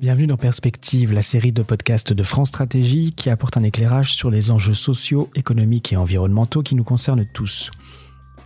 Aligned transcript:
Bienvenue 0.00 0.26
dans 0.26 0.38
Perspective, 0.38 1.12
la 1.12 1.20
série 1.20 1.52
de 1.52 1.60
podcasts 1.60 2.14
de 2.14 2.22
France 2.22 2.48
Stratégie 2.48 3.12
qui 3.12 3.28
apporte 3.28 3.58
un 3.58 3.62
éclairage 3.62 4.14
sur 4.14 4.30
les 4.30 4.50
enjeux 4.50 4.72
sociaux, 4.72 5.28
économiques 5.34 5.92
et 5.92 5.96
environnementaux 5.98 6.62
qui 6.62 6.74
nous 6.74 6.84
concernent 6.84 7.26
tous. 7.34 7.70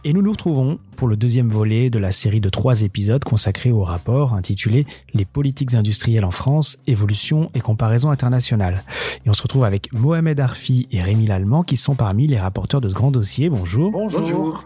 Et 0.03 0.13
nous 0.13 0.21
nous 0.21 0.33
retrouvons 0.33 0.81
pour 0.97 1.07
le 1.07 1.17
deuxième 1.17 1.49
volet 1.49 1.91
de 1.91 2.01
la 2.01 2.11
série 2.11 2.41
de 2.41 2.49
trois 2.49 2.83
épisodes 2.83 3.23
consacrés 3.23 3.71
au 3.71 3.85
rapport 3.85 4.35
intitulé 4.35 4.85
Les 5.13 5.25
politiques 5.25 5.75
industrielles 5.75 6.25
en 6.25 6.33
France, 6.33 6.79
évolution 6.89 7.53
et 7.55 7.61
comparaison 7.61 8.11
internationale. 8.11 8.83
Et 9.25 9.31
on 9.31 9.33
se 9.33 9.43
retrouve 9.43 9.63
avec 9.63 9.93
Mohamed 9.93 10.41
Arfi 10.41 10.89
et 10.91 11.03
Rémi 11.03 11.29
Lallemand 11.29 11.63
qui 11.63 11.77
sont 11.77 11.95
parmi 11.95 12.27
les 12.27 12.41
rapporteurs 12.41 12.81
de 12.81 12.89
ce 12.89 12.95
grand 12.95 13.13
dossier. 13.13 13.49
Bonjour. 13.49 13.93
Bonjour. 13.93 14.65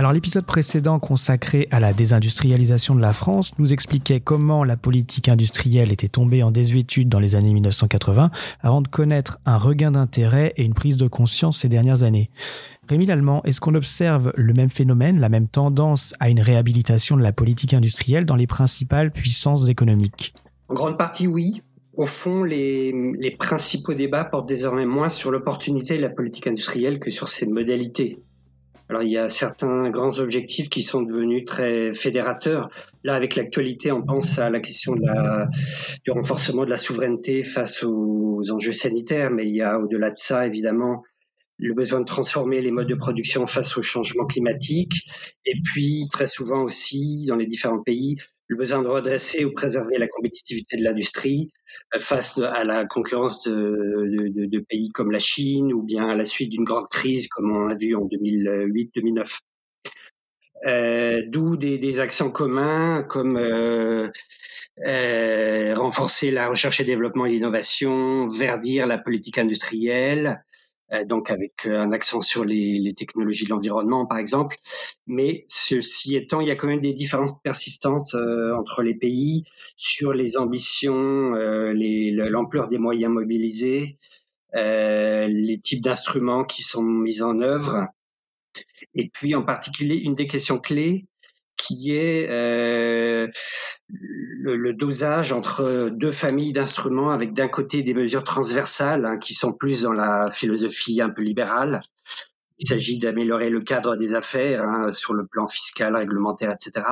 Alors 0.00 0.14
l'épisode 0.14 0.46
précédent 0.46 0.98
consacré 0.98 1.68
à 1.70 1.78
la 1.78 1.92
désindustrialisation 1.92 2.94
de 2.94 3.02
la 3.02 3.12
France 3.12 3.58
nous 3.58 3.74
expliquait 3.74 4.18
comment 4.18 4.64
la 4.64 4.78
politique 4.78 5.28
industrielle 5.28 5.92
était 5.92 6.08
tombée 6.08 6.42
en 6.42 6.50
désuétude 6.50 7.10
dans 7.10 7.20
les 7.20 7.36
années 7.36 7.52
1980 7.52 8.30
avant 8.62 8.80
de 8.80 8.88
connaître 8.88 9.40
un 9.44 9.58
regain 9.58 9.90
d'intérêt 9.90 10.54
et 10.56 10.64
une 10.64 10.72
prise 10.72 10.96
de 10.96 11.06
conscience 11.06 11.58
ces 11.58 11.68
dernières 11.68 12.02
années. 12.02 12.30
Rémi 12.88 13.04
Lallemand, 13.04 13.42
est-ce 13.44 13.60
qu'on 13.60 13.74
observe 13.74 14.32
le 14.36 14.54
même 14.54 14.70
phénomène, 14.70 15.20
la 15.20 15.28
même 15.28 15.48
tendance 15.48 16.14
à 16.18 16.30
une 16.30 16.40
réhabilitation 16.40 17.18
de 17.18 17.22
la 17.22 17.32
politique 17.32 17.74
industrielle 17.74 18.24
dans 18.24 18.36
les 18.36 18.46
principales 18.46 19.12
puissances 19.12 19.68
économiques? 19.68 20.32
En 20.70 20.74
grande 20.76 20.96
partie 20.96 21.26
oui. 21.26 21.60
Au 21.94 22.06
fond, 22.06 22.42
les, 22.42 22.94
les 23.18 23.32
principaux 23.32 23.92
débats 23.92 24.24
portent 24.24 24.48
désormais 24.48 24.86
moins 24.86 25.10
sur 25.10 25.30
l'opportunité 25.30 25.98
de 25.98 26.02
la 26.02 26.08
politique 26.08 26.46
industrielle 26.46 27.00
que 27.00 27.10
sur 27.10 27.28
ses 27.28 27.44
modalités. 27.44 28.18
Alors 28.90 29.04
il 29.04 29.12
y 29.12 29.18
a 29.18 29.28
certains 29.28 29.88
grands 29.88 30.18
objectifs 30.18 30.68
qui 30.68 30.82
sont 30.82 31.02
devenus 31.02 31.44
très 31.44 31.94
fédérateurs. 31.94 32.70
Là, 33.04 33.14
avec 33.14 33.36
l'actualité, 33.36 33.92
on 33.92 34.02
pense 34.02 34.40
à 34.40 34.50
la 34.50 34.58
question 34.58 34.96
du 34.96 36.10
renforcement 36.10 36.64
de 36.64 36.70
la 36.70 36.76
souveraineté 36.76 37.44
face 37.44 37.84
aux 37.84 38.40
enjeux 38.50 38.72
sanitaires, 38.72 39.30
mais 39.30 39.46
il 39.46 39.54
y 39.54 39.62
a 39.62 39.78
au-delà 39.78 40.10
de 40.10 40.16
ça, 40.18 40.44
évidemment, 40.44 41.04
le 41.58 41.72
besoin 41.72 42.00
de 42.00 42.04
transformer 42.04 42.60
les 42.60 42.72
modes 42.72 42.88
de 42.88 42.96
production 42.96 43.46
face 43.46 43.76
au 43.76 43.82
changement 43.82 44.26
climatique, 44.26 45.08
et 45.46 45.54
puis 45.62 46.08
très 46.10 46.26
souvent 46.26 46.64
aussi 46.64 47.26
dans 47.28 47.36
les 47.36 47.46
différents 47.46 47.84
pays, 47.84 48.16
le 48.50 48.56
besoin 48.56 48.82
de 48.82 48.88
redresser 48.88 49.44
ou 49.44 49.52
préserver 49.52 49.96
la 49.96 50.08
compétitivité 50.08 50.76
de 50.76 50.82
l'industrie 50.82 51.52
euh, 51.94 52.00
face 52.00 52.36
à 52.38 52.64
la 52.64 52.84
concurrence 52.84 53.44
de, 53.46 54.64
pays 54.68 54.88
comme 54.88 55.12
la 55.12 55.20
Chine 55.20 55.72
ou 55.72 55.82
bien 55.82 56.08
à 56.08 56.16
la 56.16 56.24
suite 56.24 56.50
d'une 56.50 56.64
grande 56.64 56.88
crise 56.90 57.28
comme 57.28 57.52
on 57.52 57.66
l'a 57.66 57.76
vu 57.76 57.94
en 57.94 58.06
2008-2009. 58.06 59.38
Euh, 60.66 61.22
D'où 61.28 61.56
des, 61.56 62.00
accents 62.00 62.32
communs 62.32 63.04
comme 63.04 63.36
euh, 63.36 64.08
euh, 64.84 65.74
renforcer 65.76 66.32
la 66.32 66.48
recherche 66.48 66.80
et 66.80 66.84
développement 66.84 67.26
et 67.26 67.30
l'innovation, 67.30 68.28
verdir 68.28 68.88
la 68.88 68.98
politique 68.98 69.38
industrielle, 69.38 70.26
euh, 70.26 70.49
donc 71.04 71.30
avec 71.30 71.66
euh, 71.66 71.80
un 71.80 71.92
accent 71.92 72.20
sur 72.20 72.44
les, 72.44 72.78
les 72.78 72.94
technologies 72.94 73.44
de 73.44 73.50
l'environnement, 73.50 74.06
par 74.06 74.18
exemple. 74.18 74.56
Mais 75.06 75.44
ceci 75.46 76.16
étant, 76.16 76.40
il 76.40 76.48
y 76.48 76.50
a 76.50 76.56
quand 76.56 76.66
même 76.66 76.80
des 76.80 76.92
différences 76.92 77.40
persistantes 77.42 78.14
euh, 78.14 78.54
entre 78.56 78.82
les 78.82 78.94
pays 78.94 79.44
sur 79.76 80.12
les 80.12 80.36
ambitions, 80.36 81.32
l'ampleur 81.32 82.68
des 82.68 82.78
moyens 82.78 83.12
mobilisés, 83.12 83.98
les 84.54 85.60
types 85.62 85.82
d'instruments 85.82 86.44
qui 86.44 86.62
sont 86.62 86.82
mis 86.82 87.22
en 87.22 87.40
œuvre. 87.40 87.86
Et 88.94 89.08
puis, 89.08 89.34
en 89.34 89.42
particulier, 89.42 89.96
une 89.96 90.14
des 90.14 90.26
questions 90.26 90.58
clés, 90.58 91.06
qui 91.60 91.94
est 91.94 92.28
euh, 92.30 93.28
le, 93.88 94.56
le, 94.56 94.72
dosage 94.72 95.32
entre 95.32 95.90
deux 95.90 96.12
familles 96.12 96.52
d'instruments 96.52 97.10
avec 97.10 97.32
d'un 97.32 97.48
côté 97.48 97.82
des 97.82 97.94
mesures 97.94 98.24
transversales 98.24 99.04
hein, 99.04 99.18
qui 99.18 99.34
sont 99.34 99.52
plus 99.52 99.82
dans 99.82 99.92
la 99.92 100.30
philosophie 100.30 101.00
un 101.02 101.10
peu 101.10 101.22
libérale. 101.22 101.82
Il 102.58 102.68
s'agit 102.68 102.98
d'améliorer 102.98 103.48
le 103.48 103.62
cadre 103.62 103.96
des 103.96 104.14
affaires 104.14 104.62
hein, 104.62 104.92
sur 104.92 105.14
le 105.14 105.26
plan 105.26 105.46
fiscal, 105.46 105.96
réglementaire, 105.96 106.50
etc. 106.50 106.86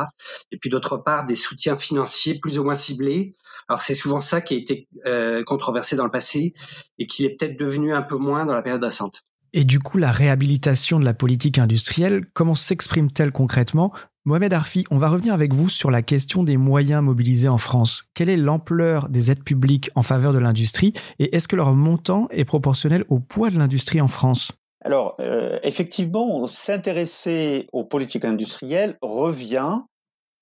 Et 0.50 0.58
puis 0.58 0.70
d'autre 0.70 0.96
part, 0.96 1.26
des 1.26 1.36
soutiens 1.36 1.76
financiers 1.76 2.38
plus 2.40 2.58
ou 2.58 2.64
moins 2.64 2.74
ciblés. 2.74 3.34
Alors 3.68 3.80
c'est 3.80 3.94
souvent 3.94 4.20
ça 4.20 4.40
qui 4.40 4.54
a 4.54 4.56
été 4.56 4.88
euh, 5.04 5.44
controversé 5.44 5.94
dans 5.96 6.04
le 6.04 6.10
passé 6.10 6.54
et 6.98 7.06
qui 7.06 7.26
est 7.26 7.36
peut-être 7.36 7.58
devenu 7.58 7.92
un 7.92 8.02
peu 8.02 8.16
moins 8.16 8.46
dans 8.46 8.54
la 8.54 8.62
période 8.62 8.82
récente. 8.82 9.24
Et 9.52 9.64
du 9.64 9.78
coup, 9.78 9.98
la 9.98 10.12
réhabilitation 10.12 11.00
de 11.00 11.04
la 11.04 11.14
politique 11.14 11.58
industrielle, 11.58 12.26
comment 12.34 12.54
s'exprime-t-elle 12.54 13.32
concrètement? 13.32 13.92
Mohamed 14.24 14.52
Arfi, 14.52 14.84
on 14.90 14.98
va 14.98 15.08
revenir 15.08 15.32
avec 15.32 15.54
vous 15.54 15.70
sur 15.70 15.90
la 15.90 16.02
question 16.02 16.42
des 16.42 16.58
moyens 16.58 17.02
mobilisés 17.02 17.48
en 17.48 17.56
France. 17.56 18.04
Quelle 18.12 18.28
est 18.28 18.36
l'ampleur 18.36 19.08
des 19.08 19.30
aides 19.30 19.42
publiques 19.42 19.90
en 19.94 20.02
faveur 20.02 20.34
de 20.34 20.38
l'industrie? 20.38 20.92
Et 21.18 21.34
est-ce 21.34 21.48
que 21.48 21.56
leur 21.56 21.72
montant 21.72 22.28
est 22.30 22.44
proportionnel 22.44 23.04
au 23.08 23.20
poids 23.20 23.48
de 23.48 23.58
l'industrie 23.58 24.02
en 24.02 24.08
France? 24.08 24.52
Alors, 24.84 25.16
euh, 25.20 25.58
effectivement, 25.62 26.46
s'intéresser 26.46 27.68
aux 27.72 27.84
politiques 27.84 28.26
industrielles 28.26 28.98
revient 29.00 29.80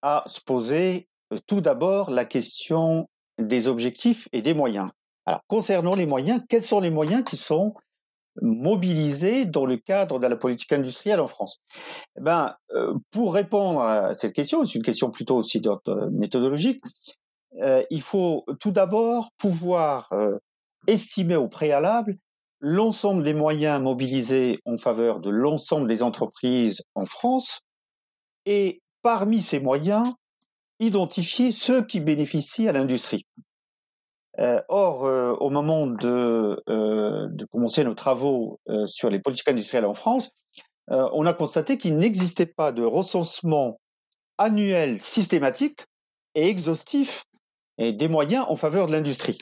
à 0.02 0.24
se 0.26 0.40
poser 0.40 1.06
euh, 1.32 1.38
tout 1.46 1.60
d'abord 1.60 2.10
la 2.10 2.24
question 2.24 3.08
des 3.40 3.68
objectifs 3.68 4.28
et 4.32 4.42
des 4.42 4.52
moyens. 4.52 4.90
Alors, 5.26 5.40
concernant 5.46 5.94
les 5.94 6.06
moyens, 6.06 6.42
quels 6.48 6.62
sont 6.62 6.80
les 6.80 6.90
moyens 6.90 7.24
qui 7.24 7.36
sont 7.36 7.74
mobilisés 8.42 9.44
dans 9.44 9.66
le 9.66 9.76
cadre 9.76 10.18
de 10.18 10.26
la 10.26 10.36
politique 10.36 10.72
industrielle 10.72 11.20
en 11.20 11.28
France 11.28 11.60
eh 12.18 12.22
ben, 12.22 12.54
euh, 12.72 12.94
Pour 13.10 13.34
répondre 13.34 13.80
à 13.80 14.14
cette 14.14 14.32
question, 14.32 14.64
c'est 14.64 14.74
une 14.74 14.84
question 14.84 15.10
plutôt 15.10 15.36
aussi 15.36 15.60
d'ordre 15.60 16.08
méthodologique, 16.10 16.82
euh, 17.62 17.82
il 17.90 18.02
faut 18.02 18.44
tout 18.60 18.70
d'abord 18.70 19.30
pouvoir 19.38 20.08
euh, 20.12 20.38
estimer 20.86 21.36
au 21.36 21.48
préalable 21.48 22.16
l'ensemble 22.60 23.22
des 23.22 23.34
moyens 23.34 23.82
mobilisés 23.82 24.60
en 24.64 24.78
faveur 24.78 25.20
de 25.20 25.30
l'ensemble 25.30 25.88
des 25.88 26.02
entreprises 26.02 26.82
en 26.94 27.06
France 27.06 27.60
et 28.44 28.80
parmi 29.02 29.40
ces 29.40 29.60
moyens, 29.60 30.14
identifier 30.80 31.52
ceux 31.52 31.84
qui 31.84 32.00
bénéficient 32.00 32.68
à 32.68 32.72
l'industrie. 32.72 33.24
Euh, 34.38 34.60
or, 34.68 35.06
euh, 35.06 35.32
au 35.40 35.48
moment 35.48 35.86
de, 35.86 36.62
euh, 36.68 37.28
de, 37.30 37.44
commencer 37.46 37.84
nos 37.84 37.94
travaux 37.94 38.60
sur 38.86 39.08
les 39.08 39.18
politiques 39.18 39.48
industrielles 39.48 39.86
en 39.86 39.94
France, 39.94 40.30
on 40.88 41.26
a 41.26 41.32
constaté 41.32 41.78
qu'il 41.78 41.96
n'existait 41.96 42.46
pas 42.46 42.70
de 42.70 42.84
recensement 42.84 43.80
annuel 44.38 45.00
systématique 45.00 45.80
et 46.36 46.48
exhaustif 46.48 47.24
et 47.78 47.92
des 47.92 48.08
moyens 48.08 48.44
en 48.48 48.54
faveur 48.54 48.86
de 48.86 48.92
l'industrie. 48.92 49.38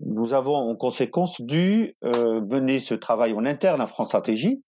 Nous 0.00 0.32
avons 0.32 0.54
en 0.54 0.74
conséquence 0.74 1.38
dû 1.42 1.94
mener 2.02 2.80
ce 2.80 2.94
travail 2.94 3.34
en 3.34 3.44
interne 3.44 3.82
à 3.82 3.86
France 3.86 4.06
Stratégie. 4.08 4.62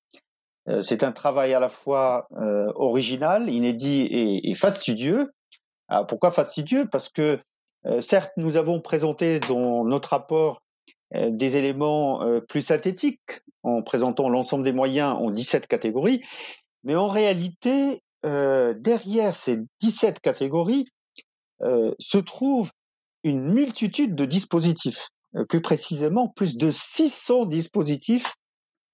C'est 0.82 1.02
un 1.02 1.12
travail 1.12 1.54
à 1.54 1.60
la 1.60 1.70
fois 1.70 2.28
original, 2.74 3.48
inédit 3.48 4.06
et, 4.10 4.54
fastidieux. 4.54 5.32
Ah, 5.88 6.04
pourquoi 6.04 6.30
fastidieux? 6.30 6.86
Parce 6.90 7.08
que 7.08 7.38
certes, 8.00 8.32
nous 8.36 8.56
avons 8.56 8.80
présenté 8.80 9.40
dans 9.40 9.84
notre 9.84 10.10
rapport 10.10 10.62
euh, 11.14 11.30
des 11.30 11.56
éléments 11.56 12.22
euh, 12.22 12.40
plus 12.40 12.62
synthétiques 12.62 13.40
en 13.62 13.82
présentant 13.82 14.28
l'ensemble 14.28 14.64
des 14.64 14.72
moyens 14.72 15.16
en 15.18 15.30
17 15.30 15.66
catégories, 15.66 16.22
mais 16.84 16.94
en 16.94 17.08
réalité, 17.08 18.00
derrière 18.22 19.36
ces 19.36 19.58
17 19.80 20.18
catégories 20.20 20.86
se 21.60 22.18
trouve 22.18 22.70
une 23.24 23.52
multitude 23.52 24.14
de 24.14 24.24
dispositifs, 24.24 25.08
plus 25.48 25.60
précisément 25.60 26.28
plus 26.28 26.56
de 26.56 26.70
600 26.70 27.46
dispositifs 27.46 28.34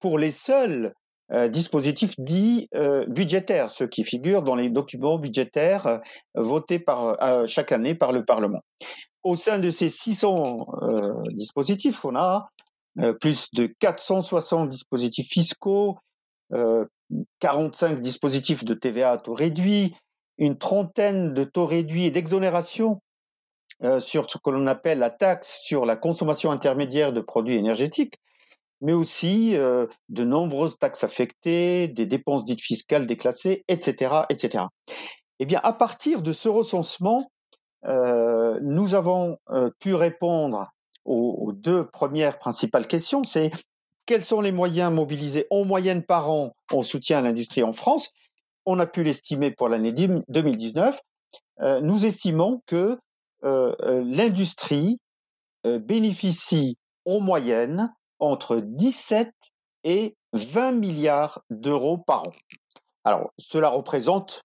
pour 0.01 0.19
les 0.19 0.31
seuls 0.31 0.95
euh, 1.33 1.49
dispositifs 1.49 2.15
dits 2.19 2.69
euh, 2.75 3.07
budgétaires, 3.07 3.71
ceux 3.71 3.87
qui 3.87 4.05
figurent 4.05 4.43
dans 4.43 4.55
les 4.55 4.69
documents 4.69 5.19
budgétaires 5.19 5.87
euh, 5.87 5.99
votés 6.35 6.79
par, 6.79 7.17
chaque 7.49 7.73
année 7.73 7.95
par 7.95 8.13
le 8.13 8.23
Parlement. 8.23 8.61
Au 9.23 9.35
sein 9.35 9.59
de 9.59 9.71
ces 9.71 9.89
600 9.89 10.67
dispositifs, 11.31 12.05
on 12.05 12.17
a 12.17 12.49
plus 13.21 13.51
de 13.55 13.67
460 13.79 14.69
dispositifs 14.69 15.29
fiscaux, 15.29 15.97
45 17.39 18.01
dispositifs 18.01 18.65
de 18.65 18.75
TVA 18.75 19.13
à 19.13 19.17
taux 19.19 19.35
réduit, 19.35 19.95
une 20.39 20.59
trentaine 20.59 21.33
de 21.35 21.45
taux 21.45 21.67
réduits 21.67 22.05
et 22.05 22.11
d'exonération 22.11 23.01
sur 24.01 24.29
ce 24.29 24.39
que 24.39 24.51
l'on 24.51 24.67
appelle 24.67 24.99
la 24.99 25.11
taxe 25.11 25.61
sur 25.63 25.87
la 25.87 25.95
consommation 25.95 26.51
intermédiaire 26.51 27.13
de 27.13 27.21
produits 27.21 27.57
énergétiques, 27.57 28.17
mais 28.83 28.93
aussi 28.93 29.57
euh, 29.57 29.87
de 30.09 30.25
nombreuses 30.25 30.77
taxes 30.77 31.05
affectées, 31.05 31.89
des 31.89 32.05
dépenses 32.05 32.45
dites 32.45 32.61
fiscales 32.61 33.07
déclassées, 33.07 33.65
etc., 33.69 34.25
etc. 34.29 34.65
Eh 35.39 35.47
bien, 35.47 35.61
à 35.63 35.73
partir 35.73 36.21
de 36.21 36.33
ce 36.33 36.49
recensement, 36.49 37.31
euh, 37.87 38.59
nous 38.61 38.95
avons 38.95 39.39
euh, 39.51 39.71
pu 39.79 39.95
répondre 39.95 40.67
aux, 41.05 41.53
deux 41.55 41.87
premières 41.87 42.39
principales 42.39 42.89
questions. 42.89 43.23
C'est 43.25 43.51
quels 44.05 44.25
sont 44.25 44.41
les 44.41 44.53
moyens 44.53 44.93
mobilisés 44.93 45.47
en 45.51 45.65
moyenne 45.65 46.03
par 46.03 46.29
an 46.31 46.55
en 46.73 46.83
soutien 46.83 47.19
à 47.19 47.23
l'industrie 47.23 47.63
en 47.63 47.73
France? 47.73 48.11
On 48.67 48.79
a 48.81 48.87
pu 48.87 49.05
l'estimer 49.05 49.53
pour 49.53 49.69
l'année 49.69 49.93
2019. 49.93 51.01
nous 51.83 52.07
estimons 52.07 52.63
que 52.67 52.99
l'industrie 53.43 55.01
bénéficient 55.65 56.77
en 57.05 57.19
moyenne 57.19 57.93
entre 58.23 58.57
17 58.57 59.31
et 59.85 60.17
20 60.33 60.73
milliards 60.73 61.43
d'euros 61.51 61.99
par 61.99 62.29
an. 62.29 62.33
Alors, 63.05 63.33
cela 63.39 63.69
représente 63.69 64.43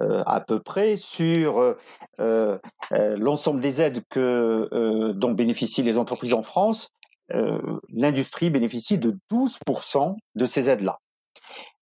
à 0.00 0.40
peu 0.40 0.60
près 0.60 0.96
sur 0.96 1.76
l'ensemble 2.18 3.60
des 3.60 3.80
aides 3.80 4.02
que, 4.08 5.12
dont 5.12 5.32
bénéficient 5.32 5.82
les 5.82 5.96
entreprises 5.96 6.34
en 6.34 6.42
France, 6.42 6.88
l'industrie 7.88 8.50
bénéficie 8.50 8.98
de 8.98 9.16
12% 9.30 10.16
de 10.34 10.44
ces 10.44 10.68
aides-là. 10.68 10.98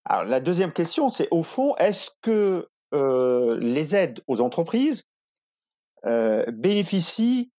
Alors, 0.04 0.24
la 0.24 0.40
deuxième 0.40 0.72
question, 0.72 1.08
c'est 1.08 1.28
au 1.30 1.42
fond, 1.42 1.74
est-ce 1.76 2.10
que 2.22 2.68
les 2.92 3.94
aides 3.94 4.20
aux 4.26 4.40
entreprises 4.40 5.04
bénéficient 6.04 7.50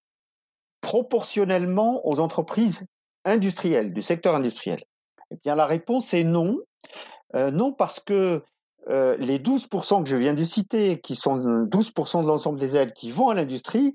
proportionnellement 0.81 2.07
aux 2.07 2.19
entreprises 2.19 2.85
industrielles, 3.29 3.93
du 3.93 4.01
secteur 4.01 4.35
industriel? 4.35 4.83
Eh 5.31 5.35
bien, 5.43 5.55
la 5.55 5.65
réponse 5.65 6.13
est 6.13 6.23
non. 6.23 6.59
non, 7.33 7.71
parce 7.71 7.99
que 7.99 8.43
les 8.87 9.37
12% 9.37 10.03
que 10.03 10.09
je 10.09 10.15
viens 10.15 10.33
de 10.33 10.43
citer, 10.43 10.99
qui 10.99 11.15
sont 11.15 11.37
12% 11.65 12.23
de 12.23 12.27
l'ensemble 12.27 12.59
des 12.59 12.75
aides 12.75 12.93
qui 12.93 13.11
vont 13.11 13.29
à 13.29 13.35
l'industrie, 13.35 13.93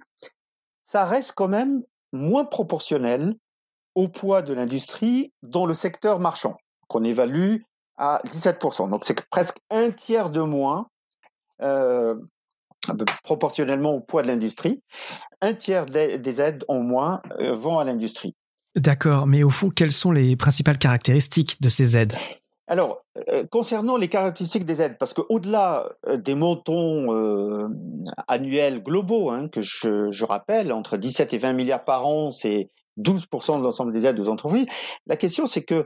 ça 0.87 1.05
reste 1.05 1.33
quand 1.35 1.49
même 1.49 1.83
moins 2.13 2.45
proportionnel 2.45 3.35
au 3.95 4.09
poids 4.09 4.43
de 4.43 4.53
l'industrie 4.53 5.33
dans 5.43 5.67
le 5.67 5.75
secteur 5.75 6.21
marchand, 6.21 6.57
qu'on 6.89 7.05
évalue 7.05 7.59
à 7.97 8.21
17%. 8.27 8.91
Donc 8.91 9.05
c'est 9.05 9.21
presque 9.29 9.59
un 9.71 9.91
tiers 9.91 10.31
de 10.31 10.41
moins, 10.41 10.89
euh, 11.63 12.17
proportionnellement 13.23 13.95
au 13.95 14.01
poids 14.01 14.23
de 14.23 14.29
l'industrie. 14.29 14.83
Un 15.41 15.55
tiers 15.55 15.87
des, 15.87 16.41
aides 16.41 16.65
en 16.69 16.81
moins 16.81 17.23
euh, 17.41 17.53
vont 17.53 17.79
à 17.79 17.85
l'industrie. 17.85 18.35
D'accord, 18.77 19.27
mais 19.27 19.43
au 19.45 19.51
fond, 19.51 19.71
quelles 19.71 19.93
sont 19.93 20.11
les 20.11 20.37
principales 20.37 20.79
caractéristiques 20.79 21.63
de 21.63 21.69
ces 21.69 21.97
aides? 21.97 22.15
Alors, 22.67 23.05
euh, 23.29 23.45
concernant 23.47 23.97
les 23.97 24.09
caractéristiques 24.09 24.65
des 24.65 24.81
aides, 24.81 24.97
parce 24.99 25.15
qu'au-delà 25.15 25.89
euh, 26.09 26.17
des 26.17 26.35
montants 26.35 27.15
euh, 27.15 27.69
annuels 28.27 28.83
globaux, 28.83 29.31
hein, 29.31 29.49
que 29.49 29.61
je, 29.63 30.25
rappelle, 30.25 30.73
entre 30.73 30.97
17 30.97 31.35
et 31.35 31.39
20 31.39 31.53
milliards 31.53 31.85
par 31.85 32.07
an, 32.07 32.33
c'est 32.33 32.71
12% 32.99 33.59
de 33.59 33.63
l'ensemble 33.63 33.93
des 33.93 34.07
aides 34.07 34.19
aux 34.19 34.29
entreprises, 34.29 34.67
la 35.07 35.17
question 35.17 35.47
c'est 35.47 35.63
que 35.63 35.85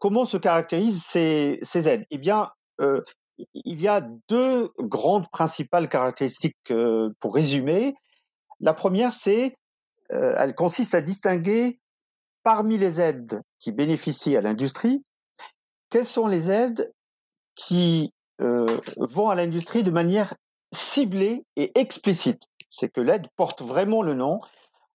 comment 0.00 0.24
se 0.24 0.36
caractérisent 0.36 1.02
ces, 1.02 1.58
ces 1.62 1.88
aides? 1.88 2.04
Eh 2.10 2.18
bien, 2.18 2.50
il 3.54 3.80
y 3.80 3.88
a 3.88 4.06
deux 4.28 4.68
grandes 4.78 5.28
principales 5.30 5.88
caractéristiques 5.88 6.56
pour 7.20 7.34
résumer. 7.34 7.94
La 8.60 8.74
première, 8.74 9.12
c'est, 9.12 9.56
elle 10.10 10.54
consiste 10.54 10.94
à 10.94 11.00
distinguer 11.00 11.76
parmi 12.42 12.78
les 12.78 13.00
aides 13.00 13.40
qui 13.58 13.72
bénéficient 13.72 14.36
à 14.36 14.40
l'industrie, 14.40 15.02
quelles 15.90 16.06
sont 16.06 16.26
les 16.26 16.50
aides 16.50 16.92
qui 17.54 18.12
euh, 18.40 18.78
vont 18.96 19.28
à 19.28 19.34
l'industrie 19.34 19.82
de 19.82 19.90
manière 19.90 20.34
ciblée 20.72 21.44
et 21.56 21.78
explicite? 21.78 22.42
C'est 22.70 22.90
que 22.90 23.00
l'aide 23.00 23.28
porte 23.36 23.62
vraiment 23.62 24.02
le 24.02 24.14
nom, 24.14 24.40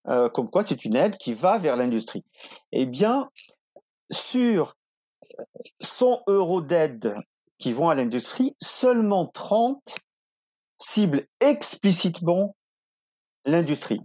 euh, 0.07 0.29
comme 0.29 0.49
quoi 0.49 0.63
c'est 0.63 0.85
une 0.85 0.95
aide 0.95 1.17
qui 1.17 1.33
va 1.33 1.57
vers 1.57 1.77
l'industrie. 1.77 2.23
Eh 2.71 2.85
bien, 2.85 3.29
sur 4.11 4.75
100 5.79 6.23
euros 6.27 6.61
d'aide 6.61 7.15
qui 7.57 7.73
vont 7.73 7.89
à 7.89 7.95
l'industrie, 7.95 8.55
seulement 8.61 9.27
30 9.27 9.97
ciblent 10.77 11.27
explicitement 11.39 12.55
l'industrie. 13.45 14.01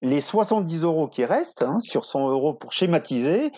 Les 0.00 0.20
70 0.20 0.84
euros 0.84 1.08
qui 1.08 1.24
restent, 1.24 1.62
hein, 1.62 1.78
sur 1.80 2.04
100 2.04 2.30
euros 2.30 2.54
pour 2.54 2.72
schématiser, 2.72 3.52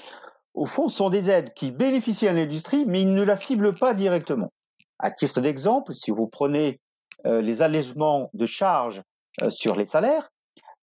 au 0.54 0.66
fond, 0.66 0.88
sont 0.88 1.10
des 1.10 1.30
aides 1.30 1.52
qui 1.54 1.70
bénéficient 1.70 2.28
à 2.28 2.32
l'industrie, 2.32 2.84
mais 2.86 3.02
ils 3.02 3.14
ne 3.14 3.22
la 3.22 3.36
ciblent 3.36 3.74
pas 3.74 3.94
directement. 3.94 4.52
À 4.98 5.10
titre 5.10 5.40
d'exemple, 5.40 5.94
si 5.94 6.10
vous 6.10 6.26
prenez 6.26 6.80
euh, 7.26 7.40
les 7.40 7.62
allègements 7.62 8.30
de 8.34 8.46
charges 8.46 9.02
euh, 9.42 9.50
sur 9.50 9.76
les 9.76 9.86
salaires, 9.86 10.30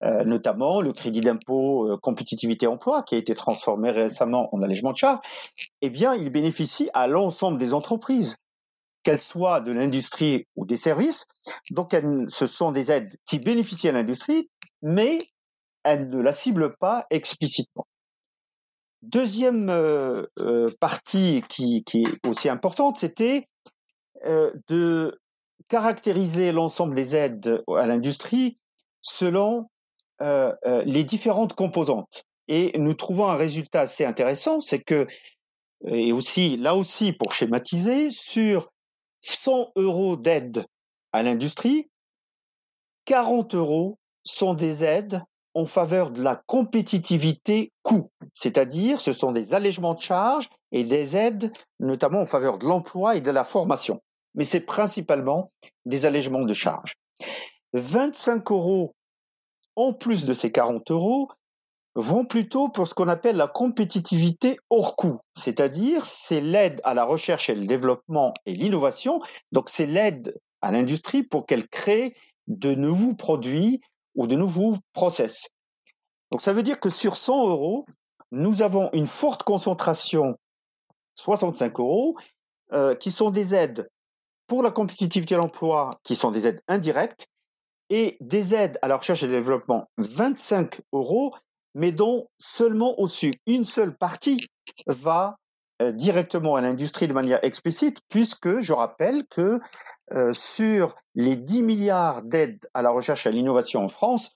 euh, 0.03 0.23
notamment 0.23 0.81
le 0.81 0.93
crédit 0.93 1.21
d'impôt 1.21 1.97
compétitivité 2.03 2.67
emploi 2.67 3.01
qui 3.01 3.15
a 3.15 3.17
été 3.17 3.33
transformé 3.33 3.89
récemment 3.89 4.47
en 4.53 4.61
allègement 4.61 4.91
de 4.91 4.97
charges, 4.97 5.19
eh 5.81 5.89
bien, 5.89 6.13
il 6.13 6.29
bénéficie 6.29 6.89
à 6.93 7.07
l'ensemble 7.07 7.57
des 7.57 7.73
entreprises, 7.73 8.37
qu'elles 9.03 9.19
soient 9.19 9.61
de 9.61 9.71
l'industrie 9.71 10.45
ou 10.55 10.65
des 10.65 10.77
services. 10.77 11.25
Donc, 11.71 11.95
ce 12.27 12.47
sont 12.47 12.71
des 12.71 12.91
aides 12.91 13.15
qui 13.25 13.39
bénéficient 13.39 13.89
à 13.89 13.93
l'industrie, 13.93 14.49
mais 14.81 15.17
elles 15.87 16.09
ne 16.09 16.21
la 16.21 16.33
ciblent 16.33 16.75
pas 16.75 17.07
explicitement. 17.09 17.87
Deuxième 19.01 19.69
euh, 19.69 20.23
euh, 20.39 20.69
partie 20.81 21.43
qui, 21.47 21.83
est 21.93 22.27
aussi 22.27 22.49
importante, 22.49 22.97
c'était 22.97 23.47
euh, 24.25 24.51
de 24.67 25.17
caractériser 25.69 26.51
l'ensemble 26.51 26.95
des 26.95 27.15
aides 27.15 27.63
à 27.75 27.87
l'industrie 27.87 28.57
selon 29.01 29.69
les 30.19 31.03
différentes 31.03 31.53
composantes. 31.53 32.23
Et 32.47 32.77
nous 32.79 32.95
trouvons 32.95 33.27
un 33.27 33.35
résultat 33.35 33.81
assez 33.81 34.03
intéressant, 34.03 34.59
c'est 34.59 34.81
que, 34.81 35.05
et 35.85 36.11
aussi, 36.11 36.57
là 36.57 36.73
aussi, 36.75 37.13
pour 37.13 37.33
schématiser, 37.33 38.09
sur 38.09 38.71
100 39.21 39.73
euros 39.75 40.17
d'aide 40.17 40.65
à 41.11 41.21
l'industrie, 41.21 41.87
40 43.05 43.53
euros 43.53 43.99
sont 44.23 44.55
des 44.55 44.83
aides 44.83 45.21
en 45.57 45.65
faveur 45.65 46.11
de 46.11 46.21
la 46.21 46.35
compétitivité 46.35 47.71
coût, 47.81 48.11
c'est-à-dire 48.31 49.01
ce 49.01 49.11
sont 49.11 49.31
des 49.31 49.55
allègements 49.55 49.95
de 49.95 50.01
charges 50.01 50.49
et 50.71 50.83
des 50.83 51.15
aides 51.15 51.51
notamment 51.79 52.21
en 52.21 52.25
faveur 52.27 52.59
de 52.59 52.67
l'emploi 52.67 53.15
et 53.15 53.21
de 53.21 53.31
la 53.31 53.43
formation. 53.43 53.99
Mais 54.35 54.43
c'est 54.43 54.59
principalement 54.59 55.51
des 55.87 56.05
allègements 56.05 56.43
de 56.43 56.53
charges. 56.53 56.93
25 57.73 58.51
euros 58.51 58.93
en 59.75 59.93
plus 59.93 60.25
de 60.25 60.35
ces 60.35 60.51
40 60.51 60.91
euros 60.91 61.27
vont 61.95 62.25
plutôt 62.25 62.69
pour 62.69 62.87
ce 62.87 62.93
qu'on 62.93 63.07
appelle 63.07 63.37
la 63.37 63.47
compétitivité 63.47 64.59
hors 64.69 64.95
coût, 64.95 65.17
c'est-à-dire 65.35 66.05
c'est 66.05 66.41
l'aide 66.41 66.79
à 66.83 66.93
la 66.93 67.03
recherche 67.03 67.49
et 67.49 67.55
le 67.55 67.65
développement 67.65 68.35
et 68.45 68.53
l'innovation, 68.53 69.19
donc 69.51 69.69
c'est 69.69 69.87
l'aide 69.87 70.37
à 70.61 70.71
l'industrie 70.71 71.23
pour 71.23 71.47
qu'elle 71.47 71.67
crée 71.67 72.15
de 72.45 72.75
nouveaux 72.75 73.15
produits 73.15 73.81
ou 74.17 74.27
de 74.27 74.35
nouveaux 74.35 74.75
process. 74.91 75.47
Donc 76.31 76.41
ça 76.41 76.51
veut 76.51 76.63
dire 76.63 76.81
que 76.81 76.89
sur 76.89 77.15
100 77.15 77.47
euros, 77.47 77.85
nous 78.31 78.61
avons 78.61 78.89
une 78.91 79.07
forte 79.07 79.43
concentration, 79.43 80.37
65 81.15 81.79
euros, 81.79 82.17
euh, 82.73 82.95
qui 82.95 83.11
sont 83.11 83.31
des 83.31 83.55
aides 83.55 83.87
pour 84.47 84.63
la 84.63 84.71
compétitivité 84.71 85.35
de 85.35 85.39
l'emploi, 85.39 85.91
qui 86.03 86.15
sont 86.15 86.31
des 86.31 86.47
aides 86.47 86.61
indirectes, 86.67 87.27
et 87.89 88.17
des 88.19 88.53
aides 88.53 88.77
à 88.81 88.89
la 88.89 88.97
recherche 88.97 89.23
et 89.23 89.27
développement, 89.27 89.89
25 89.97 90.81
euros, 90.91 91.33
mais 91.73 91.93
dont 91.93 92.27
seulement 92.37 92.99
au-dessus, 92.99 93.33
une 93.45 93.63
seule 93.63 93.95
partie 93.95 94.45
va 94.87 95.37
directement 95.91 96.55
à 96.55 96.61
l'industrie 96.61 97.07
de 97.07 97.13
manière 97.13 97.43
explicite, 97.43 97.99
puisque 98.09 98.59
je 98.59 98.73
rappelle 98.73 99.25
que 99.27 99.59
euh, 100.13 100.33
sur 100.33 100.95
les 101.15 101.35
10 101.35 101.63
milliards 101.63 102.23
d'aides 102.23 102.65
à 102.73 102.81
la 102.81 102.89
recherche 102.89 103.25
et 103.25 103.29
à 103.29 103.31
l'innovation 103.31 103.83
en 103.83 103.89
France, 103.89 104.31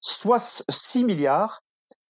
soit 0.00 0.64
6 0.68 1.04
milliards 1.04 1.62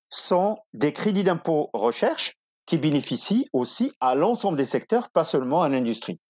sont 0.09 0.59
des 0.73 0.93
crédits 0.93 1.25
d'impôt 1.25 1.71
recherche 1.73 2.37
qui 2.67 2.79
bénéficient 2.79 3.49
aussi 3.53 3.93
à 4.01 4.15
l'ensemble 4.15 4.57
des 4.57 4.65
secteurs, 4.65 5.11
pas 5.11 5.25
seulement 5.25 5.63
à 5.63 5.69
l'industrie. 5.69 6.21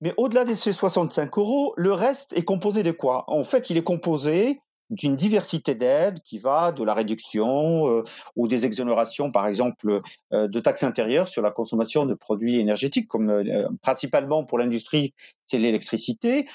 Mais 0.00 0.12
au-delà 0.16 0.44
de 0.44 0.54
ces 0.54 0.72
65 0.72 1.38
euros, 1.38 1.72
le 1.76 1.92
reste 1.92 2.32
est 2.34 2.44
composé 2.44 2.82
de 2.82 2.90
quoi? 2.90 3.24
En 3.28 3.44
fait, 3.44 3.70
il 3.70 3.76
est 3.76 3.84
composé 3.84 4.60
d'une 4.90 5.16
diversité 5.16 5.74
d'aides 5.74 6.20
qui 6.24 6.38
va 6.38 6.72
de 6.72 6.84
la 6.84 6.94
réduction 6.94 7.88
euh, 7.88 8.04
ou 8.36 8.48
des 8.48 8.66
exonérations, 8.66 9.30
par 9.30 9.46
exemple, 9.46 10.00
euh, 10.32 10.48
de 10.48 10.60
taxes 10.60 10.84
intérieures 10.84 11.28
sur 11.28 11.42
la 11.42 11.50
consommation 11.50 12.06
de 12.06 12.14
produits 12.14 12.60
énergétiques, 12.60 13.08
comme 13.08 13.30
euh, 13.30 13.68
principalement 13.82 14.44
pour 14.44 14.58
l'industrie, 14.58 15.14
c'est 15.46 15.58
l'électricité. 15.58 16.46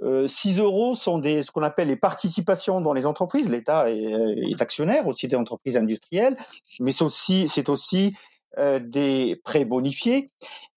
6 0.00 0.60
euros 0.60 0.94
sont 0.94 1.18
des, 1.18 1.42
ce 1.42 1.50
qu'on 1.50 1.64
appelle 1.64 1.88
les 1.88 1.96
participations 1.96 2.80
dans 2.80 2.92
les 2.92 3.04
entreprises. 3.04 3.48
L'État 3.48 3.90
est, 3.90 4.04
est, 4.04 4.62
actionnaire 4.62 5.08
aussi 5.08 5.26
des 5.26 5.34
entreprises 5.34 5.76
industrielles, 5.76 6.36
mais 6.78 6.92
c'est 6.92 7.02
aussi, 7.02 7.48
c'est 7.48 7.68
aussi 7.68 8.14
des 8.56 9.40
prêts 9.42 9.64
bonifiés. 9.64 10.26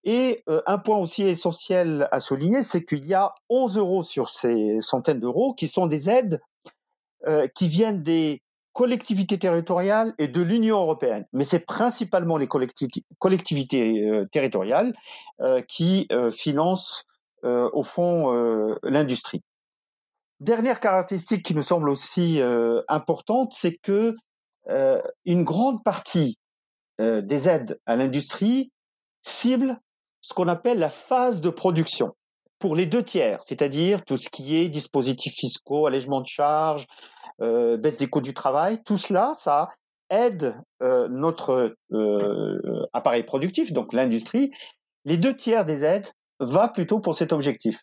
Et 0.04 0.44
un 0.66 0.80
point 0.80 0.98
aussi 0.98 1.22
essentiel 1.22 2.10
à 2.12 2.20
souligner, 2.20 2.64
c'est 2.64 2.84
qu'il 2.84 3.06
y 3.06 3.14
a 3.14 3.36
11 3.50 3.78
euros 3.78 4.02
sur 4.02 4.28
ces 4.28 4.78
centaines 4.82 5.20
d'euros 5.20 5.54
qui 5.54 5.68
sont 5.68 5.86
des 5.86 6.10
aides 6.10 6.42
euh, 7.28 7.48
qui 7.48 7.68
viennent 7.68 8.02
des 8.02 8.42
collectivités 8.74 9.38
territoriales 9.38 10.14
et 10.18 10.28
de 10.28 10.42
l'Union 10.42 10.78
européenne. 10.78 11.26
Mais 11.34 11.44
c'est 11.44 11.60
principalement 11.60 12.38
les 12.38 12.48
collectivités 12.48 14.10
euh, 14.10 14.26
territoriales 14.32 14.96
euh, 15.42 15.62
qui 15.62 16.08
financent 16.32 17.06
au 17.44 17.84
fond 17.84 18.78
l'industrie. 18.84 19.42
Dernière 20.40 20.80
caractéristique 20.80 21.44
qui 21.44 21.56
nous 21.56 21.64
semble 21.64 21.90
aussi 21.90 22.40
importante, 22.88 23.56
c'est 23.58 23.78
que 23.78 24.16
une 25.26 25.44
grande 25.44 25.84
partie 25.84 26.38
des 27.00 27.50
aides 27.50 27.80
à 27.88 27.96
l'industrie 27.96 28.72
cible 29.24 29.80
ce 30.22 30.36
qu'on 30.36 30.48
appelle 30.48 30.78
la 30.78 30.92
phase 30.92 31.42
de 31.42 31.50
production 31.50 32.14
pour 32.62 32.76
les 32.76 32.86
deux 32.86 33.04
tiers, 33.04 33.42
c'est-à-dire 33.46 34.06
tout 34.06 34.16
ce 34.16 34.30
qui 34.30 34.56
est 34.56 34.70
dispositifs 34.70 35.34
fiscaux, 35.36 35.88
allègement 35.88 36.22
de 36.22 36.28
charges, 36.28 36.88
euh, 37.42 37.76
baisse 37.76 37.98
des 37.98 38.08
coûts 38.08 38.22
du 38.22 38.34
travail, 38.34 38.82
tout 38.84 38.98
cela, 38.98 39.34
ça 39.38 39.70
aide 40.10 40.56
euh, 40.82 41.08
notre 41.10 41.76
euh, 41.92 42.88
appareil 42.94 43.24
productif, 43.24 43.74
donc 43.74 43.94
l'industrie. 43.94 44.52
Les 45.06 45.18
deux 45.18 45.36
tiers 45.36 45.66
des 45.66 45.84
aides 45.84 46.08
va 46.40 46.68
plutôt 46.68 47.00
pour 47.00 47.16
cet 47.16 47.34
objectif. 47.34 47.82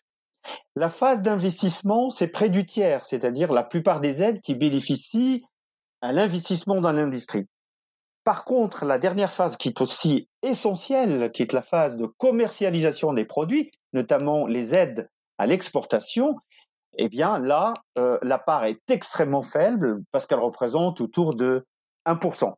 La 0.75 0.89
phase 0.89 1.21
d'investissement, 1.21 2.09
c'est 2.09 2.29
près 2.29 2.49
du 2.49 2.65
tiers, 2.65 3.05
c'est-à-dire 3.05 3.51
la 3.51 3.63
plupart 3.63 3.99
des 3.99 4.21
aides 4.21 4.39
qui 4.39 4.55
bénéficient 4.55 5.43
à 6.01 6.13
l'investissement 6.13 6.79
dans 6.79 6.93
l'industrie. 6.93 7.45
Par 8.23 8.45
contre, 8.45 8.85
la 8.85 8.97
dernière 8.97 9.33
phase 9.33 9.57
qui 9.57 9.69
est 9.69 9.81
aussi 9.81 10.29
essentielle, 10.41 11.31
qui 11.31 11.41
est 11.41 11.51
la 11.51 11.61
phase 11.61 11.97
de 11.97 12.05
commercialisation 12.05 13.11
des 13.11 13.25
produits, 13.25 13.71
notamment 13.93 14.47
les 14.47 14.75
aides 14.75 15.09
à 15.37 15.47
l'exportation, 15.47 16.35
eh 16.97 17.09
bien 17.09 17.39
là, 17.39 17.73
euh, 17.97 18.17
la 18.21 18.37
part 18.37 18.65
est 18.65 18.89
extrêmement 18.89 19.41
faible 19.41 20.01
parce 20.11 20.25
qu'elle 20.25 20.39
représente 20.39 21.01
autour 21.01 21.35
de 21.35 21.65
1%. 22.05 22.53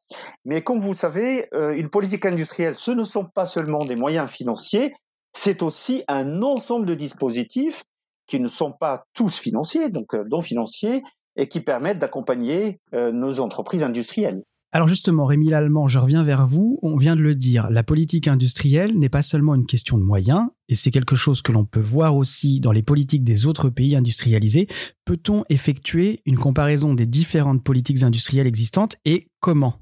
Mais 0.46 0.64
comme 0.64 0.80
vous 0.80 0.90
le 0.90 0.96
savez, 0.96 1.48
euh, 1.54 1.76
une 1.76 1.90
politique 1.90 2.26
industrielle, 2.26 2.76
ce 2.76 2.92
ne 2.92 3.04
sont 3.04 3.26
pas 3.26 3.46
seulement 3.46 3.86
des 3.86 3.96
moyens 3.96 4.30
financiers, 4.30 4.94
c'est 5.34 5.62
aussi 5.62 6.04
un 6.08 6.42
ensemble 6.42 6.86
de 6.86 6.96
dispositifs 6.96 7.84
qui 8.28 8.40
ne 8.40 8.48
sont 8.48 8.72
pas 8.72 9.06
tous 9.14 9.38
financiers, 9.38 9.90
donc 9.90 10.14
euh, 10.14 10.24
non 10.30 10.42
financiers, 10.42 11.04
et 11.36 11.48
qui 11.48 11.62
permettent 11.62 12.00
d'accompagner 12.00 12.82
nos 12.92 13.40
entreprises 13.40 13.84
industrielles. 13.84 14.44
Alors 14.74 14.88
justement, 14.88 15.26
Rémi 15.26 15.50
Lallemand, 15.50 15.90
je 15.90 16.00
reviens 16.00 16.24
vers 16.24 16.48
vous. 16.48 16.80
On 16.82 16.96
vient 16.96 17.18
de 17.18 17.22
le 17.22 17.36
dire, 17.36 17.70
la 17.70 17.84
politique 17.84 18.30
industrielle 18.30 18.98
n'est 18.98 19.10
pas 19.10 19.22
seulement 19.22 19.54
une 19.54 19.66
question 19.66 19.98
de 19.98 20.04
moyens, 20.04 20.48
et 20.70 20.76
c'est 20.76 20.92
quelque 20.92 21.18
chose 21.18 21.42
que 21.42 21.52
l'on 21.52 21.66
peut 21.66 21.82
voir 21.82 22.16
aussi 22.16 22.62
dans 22.62 22.72
les 22.72 22.82
politiques 22.82 23.26
des 23.26 23.46
autres 23.48 23.70
pays 23.70 23.98
industrialisés. 23.98 24.68
Peut-on 25.04 25.44
effectuer 25.50 26.22
une 26.26 26.38
comparaison 26.38 26.94
des 26.94 27.06
différentes 27.06 27.66
politiques 27.66 28.04
industrielles 28.04 28.48
existantes 28.48 28.96
et 29.04 29.28
comment? 29.42 29.81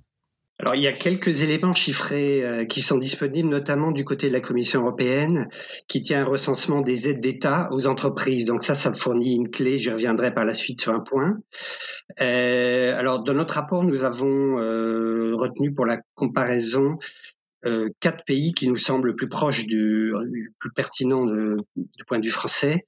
Alors 0.60 0.76
il 0.76 0.84
y 0.84 0.88
a 0.88 0.92
quelques 0.92 1.42
éléments 1.42 1.74
chiffrés 1.74 2.44
euh, 2.44 2.66
qui 2.66 2.82
sont 2.82 2.98
disponibles, 2.98 3.48
notamment 3.48 3.92
du 3.92 4.04
côté 4.04 4.28
de 4.28 4.34
la 4.34 4.42
Commission 4.42 4.82
européenne, 4.82 5.48
qui 5.88 6.02
tient 6.02 6.22
un 6.22 6.26
recensement 6.26 6.82
des 6.82 7.08
aides 7.08 7.22
d'État 7.22 7.70
aux 7.72 7.88
entreprises. 7.88 8.44
Donc 8.44 8.62
ça, 8.64 8.76
ça 8.76 8.94
fournit 8.94 9.36
une 9.36 9.50
clé. 9.50 9.78
Je 9.78 9.92
reviendrai 9.92 10.34
par 10.34 10.44
la 10.44 10.54
suite 10.54 10.82
sur 10.82 10.94
un 10.94 11.00
point. 11.00 11.38
Euh, 12.20 12.94
alors 12.98 13.24
dans 13.24 13.34
notre 13.34 13.54
rapport, 13.54 13.86
nous 13.86 14.04
avons 14.04 14.60
euh, 14.60 15.34
retenu 15.36 15.74
pour 15.74 15.86
la 15.86 16.00
comparaison 16.16 16.98
quatre 18.00 18.24
pays 18.24 18.54
qui 18.54 18.70
nous 18.70 18.78
semblent 18.78 19.08
le 19.08 19.18
plus 19.18 19.28
proches 19.28 19.66
du, 19.66 20.14
plus 20.60 20.72
pertinent 20.72 21.26
du 21.26 22.06
point 22.08 22.18
de 22.18 22.26
vue 22.26 22.32
français. 22.32 22.86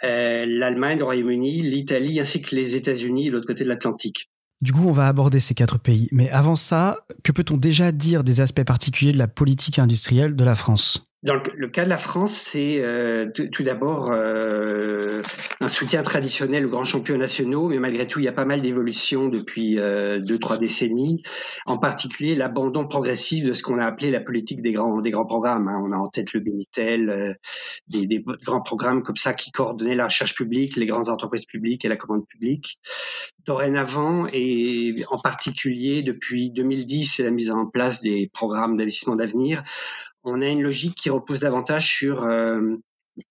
L'Allemagne, 0.00 0.98
le 0.98 1.04
Royaume-Uni, 1.04 1.62
l'Italie 1.62 2.20
ainsi 2.20 2.40
que 2.40 2.54
les 2.54 2.76
États-Unis 2.76 3.30
de 3.30 3.32
l'autre 3.32 3.48
côté 3.48 3.64
de 3.64 3.68
l'Atlantique. 3.68 4.30
Du 4.60 4.74
coup, 4.74 4.86
on 4.86 4.92
va 4.92 5.08
aborder 5.08 5.40
ces 5.40 5.54
quatre 5.54 5.78
pays. 5.78 6.08
Mais 6.12 6.30
avant 6.30 6.56
ça, 6.56 6.98
que 7.24 7.32
peut-on 7.32 7.56
déjà 7.56 7.92
dire 7.92 8.24
des 8.24 8.40
aspects 8.40 8.64
particuliers 8.64 9.12
de 9.12 9.18
la 9.18 9.28
politique 9.28 9.78
industrielle 9.78 10.36
de 10.36 10.44
la 10.44 10.54
France? 10.54 11.09
Dans 11.22 11.34
le, 11.34 11.68
cas 11.68 11.84
de 11.84 11.90
la 11.90 11.98
France, 11.98 12.32
c'est 12.32 12.82
euh, 12.82 13.26
tout, 13.30 13.62
d'abord 13.62 14.10
euh, 14.10 15.20
un 15.60 15.68
soutien 15.68 16.02
traditionnel 16.02 16.64
aux 16.64 16.70
grands 16.70 16.84
champions 16.84 17.18
nationaux, 17.18 17.68
mais 17.68 17.78
malgré 17.78 18.08
tout, 18.08 18.20
il 18.20 18.24
y 18.24 18.28
a 18.28 18.32
pas 18.32 18.46
mal 18.46 18.62
d'évolutions 18.62 19.28
depuis 19.28 19.78
euh, 19.78 20.18
deux, 20.18 20.38
trois 20.38 20.56
décennies. 20.56 21.22
En 21.66 21.76
particulier, 21.76 22.34
l'abandon 22.34 22.88
progressif 22.88 23.44
de 23.44 23.52
ce 23.52 23.62
qu'on 23.62 23.78
a 23.78 23.84
appelé 23.84 24.10
la 24.10 24.20
politique 24.20 24.62
des 24.62 24.72
grands, 24.72 25.02
des 25.02 25.10
grands 25.10 25.26
programmes. 25.26 25.68
Hein. 25.68 25.82
On 25.84 25.92
a 25.92 25.96
en 25.96 26.08
tête 26.08 26.32
le 26.32 26.40
Binitel, 26.40 27.36
des, 27.88 28.06
des, 28.06 28.24
grands 28.42 28.62
programmes 28.62 29.02
comme 29.02 29.16
ça 29.16 29.34
qui 29.34 29.50
coordonnaient 29.50 29.94
la 29.94 30.06
recherche 30.06 30.34
publique, 30.34 30.76
les 30.76 30.86
grandes 30.86 31.10
entreprises 31.10 31.44
publiques 31.44 31.84
et 31.84 31.88
la 31.88 31.96
commande 31.96 32.26
publique. 32.26 32.78
Dorénavant, 33.44 34.26
et 34.32 35.04
en 35.10 35.18
particulier 35.18 36.02
depuis 36.02 36.50
2010, 36.50 37.04
c'est 37.04 37.24
la 37.24 37.30
mise 37.30 37.50
en 37.50 37.66
place 37.66 38.00
des 38.00 38.30
programmes 38.32 38.76
d'investissement 38.76 39.16
d'avenir 39.16 39.62
on 40.24 40.42
a 40.42 40.46
une 40.46 40.62
logique 40.62 40.94
qui 40.94 41.10
repose 41.10 41.40
davantage 41.40 41.88
sur 41.88 42.24
euh, 42.24 42.76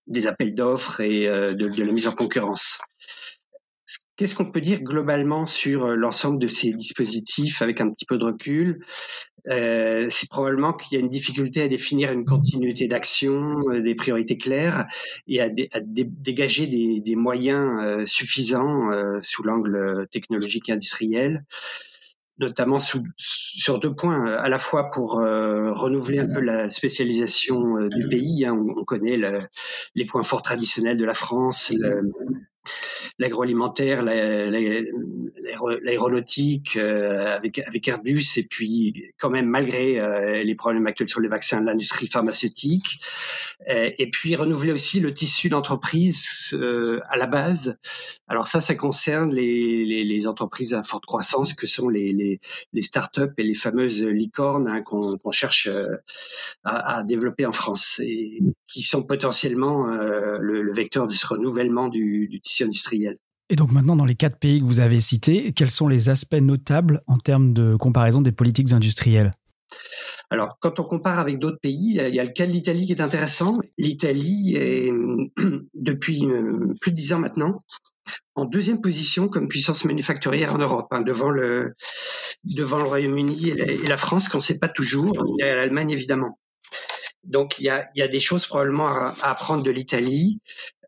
des 0.08 0.28
appels 0.28 0.56
d'offres 0.56 1.02
et 1.02 1.28
euh, 1.28 1.54
de, 1.54 1.68
la 1.68 1.92
mise 1.92 2.08
en 2.08 2.14
concurrence. 2.14 2.80
Qu'est-ce 4.18 4.36
qu'on 4.36 4.52
peut 4.52 4.62
dire 4.62 4.82
globalement 4.82 5.46
sur 5.46 5.86
euh, 5.86 5.96
l'ensemble 5.96 6.40
de 6.40 6.48
ces 6.48 6.72
dispositifs 6.74 7.62
avec 7.62 7.80
un 7.80 7.90
petit 7.90 8.06
peu 8.06 8.18
de 8.18 8.26
recul? 8.26 8.86
C'est 9.46 10.30
probablement 10.30 10.74
qu'il 10.74 10.96
y 10.96 11.02
a 11.02 11.04
une 11.04 11.10
difficulté 11.10 11.64
à 11.64 11.68
définir 11.68 12.12
une 12.12 12.24
continuité 12.24 12.88
d'action, 12.88 13.58
des 13.74 13.96
priorités 13.96 14.38
claires 14.38 14.86
et 15.28 15.42
à, 15.42 15.50
dégager 15.50 16.68
des, 16.68 17.16
moyens 17.16 18.08
suffisants 18.08 18.92
sous 19.24 19.42
l'angle 19.42 20.08
technologique 20.12 20.70
et 20.70 20.74
industriel 20.74 21.46
notamment 22.40 22.80
sur 22.80 23.80
deux 23.80 23.94
points, 23.94 24.26
à 24.26 24.50
la 24.50 24.58
fois 24.58 24.92
pour 24.92 25.20
euh, 25.20 25.74
renouveler 25.74 26.20
un 26.20 26.34
peu 26.34 26.40
la 26.40 26.70
spécialisation 26.70 27.78
euh, 27.78 27.90
du 27.90 28.08
pays. 28.08 28.46
Hein, 28.46 28.54
on, 28.54 28.84
connaît 28.86 29.20
les 29.96 30.06
points 30.06 30.24
forts 30.24 30.42
traditionnels 30.42 30.98
de 30.98 31.06
la 31.06 31.14
France, 31.14 31.72
l'agroalimentaire, 33.20 34.02
l'aéronautique 35.84 36.78
euh, 36.78 37.36
avec, 37.36 37.88
Airbus, 37.88 38.38
et 38.38 38.44
puis 38.44 39.12
quand 39.20 39.30
même 39.30 39.48
malgré 39.48 40.00
euh, 40.00 40.44
les 40.44 40.56
problèmes 40.56 40.88
actuels 40.88 41.10
sur 41.10 41.20
les 41.20 41.30
vaccins, 41.30 41.62
l'industrie 41.62 42.08
pharmaceutique, 42.08 43.00
euh, 43.70 43.92
et 43.98 44.10
puis 44.10 44.36
renouveler 44.36 44.72
aussi 44.72 45.00
le 45.02 45.14
tissu 45.14 45.50
d'entreprise 45.50 46.56
à 47.10 47.18
la 47.18 47.28
base. 47.28 47.78
Alors 48.28 48.48
ça, 48.48 48.62
ça 48.62 48.74
concerne 48.76 49.34
les, 49.34 50.28
entreprises 50.28 50.74
à 50.74 50.84
forte 50.84 51.06
croissance 51.06 51.54
que 51.54 51.66
sont 51.66 51.88
les, 51.88 52.12
les, 52.12 52.42
les 52.74 52.82
start-up 52.82 53.32
et 53.38 53.44
les 53.44 53.54
fameuses 53.54 54.04
licornes 54.04 54.68
hein, 54.68 54.82
qu'on 54.82 55.32
cherche 55.32 55.70
à, 56.64 57.04
développer 57.04 57.46
en 57.46 57.54
France 57.54 58.02
et 58.04 58.40
qui 58.68 58.82
sont 58.82 59.04
potentiellement 59.04 59.86
le, 59.88 60.62
le, 60.62 60.74
vecteur 60.74 61.08
de 61.08 61.14
ce 61.14 61.26
renouvellement 61.26 61.88
du, 61.88 62.28
du 62.28 62.42
tissu 62.42 62.49
industriel. 62.62 63.18
Et 63.50 63.56
donc 63.56 63.72
maintenant, 63.72 63.96
dans 63.96 64.06
les 64.06 64.16
quatre 64.16 64.38
pays 64.38 64.60
que 64.60 64.66
vous 64.66 64.80
avez 64.80 65.00
cités, 65.00 65.54
quels 65.54 65.72
sont 65.72 65.88
les 65.88 66.10
aspects 66.10 66.36
notables 66.36 67.02
en 67.08 67.18
termes 67.18 67.54
de 67.54 67.76
comparaison 67.76 68.22
des 68.22 68.32
politiques 68.32 68.74
industrielles? 68.74 69.32
Alors, 70.32 70.58
quand 70.60 70.80
on 70.80 70.84
compare 70.84 71.20
avec 71.20 71.40
d'autres 71.40 71.60
pays, 71.60 72.00
il 72.00 72.16
y 72.16 72.20
a 72.20 72.24
le 72.24 72.32
cas 72.32 72.46
de 72.46 72.52
l'Italie 72.52 72.86
qui 72.86 72.92
est 72.92 73.02
intéressant? 73.02 73.60
L'Italie 73.78 74.56
est, 74.56 74.92
depuis 75.74 76.26
euh, 76.26 76.74
plus 76.82 76.92
de 76.92 76.96
dix 76.96 77.14
ans 77.14 77.20
maintenant, 77.20 77.64
en 78.36 78.46
deuxième 78.46 78.82
position 78.82 79.28
comme 79.28 79.48
puissance 79.48 79.86
manufacturière 79.86 80.54
en 80.54 80.60
Europe, 80.60 80.88
hein, 80.92 81.02
devant 81.02 81.30
le 81.30 81.74
devant 82.44 82.78
le 82.78 82.84
Royaume-Uni 82.84 83.50
et, 83.50 83.88
la 83.88 83.98
France, 83.98 84.30
qu'on 84.30 84.38
ne 84.38 84.44
sait 84.44 84.60
pas 84.60 84.70
toujours, 84.70 85.36
et 85.40 85.44
l'Allemagne 85.44 85.92
évidemment. 85.92 86.40
Donc, 87.24 87.60
il 87.60 87.66
y 87.66 87.70
a, 87.70 87.88
il 87.96 88.00
y 88.00 88.02
a 88.02 88.08
des 88.08 88.22
choses 88.22 88.46
probablement 88.46 88.88
à 88.88 89.16
apprendre 89.24 89.64
de 89.64 89.72
l'Italie. 89.72 90.40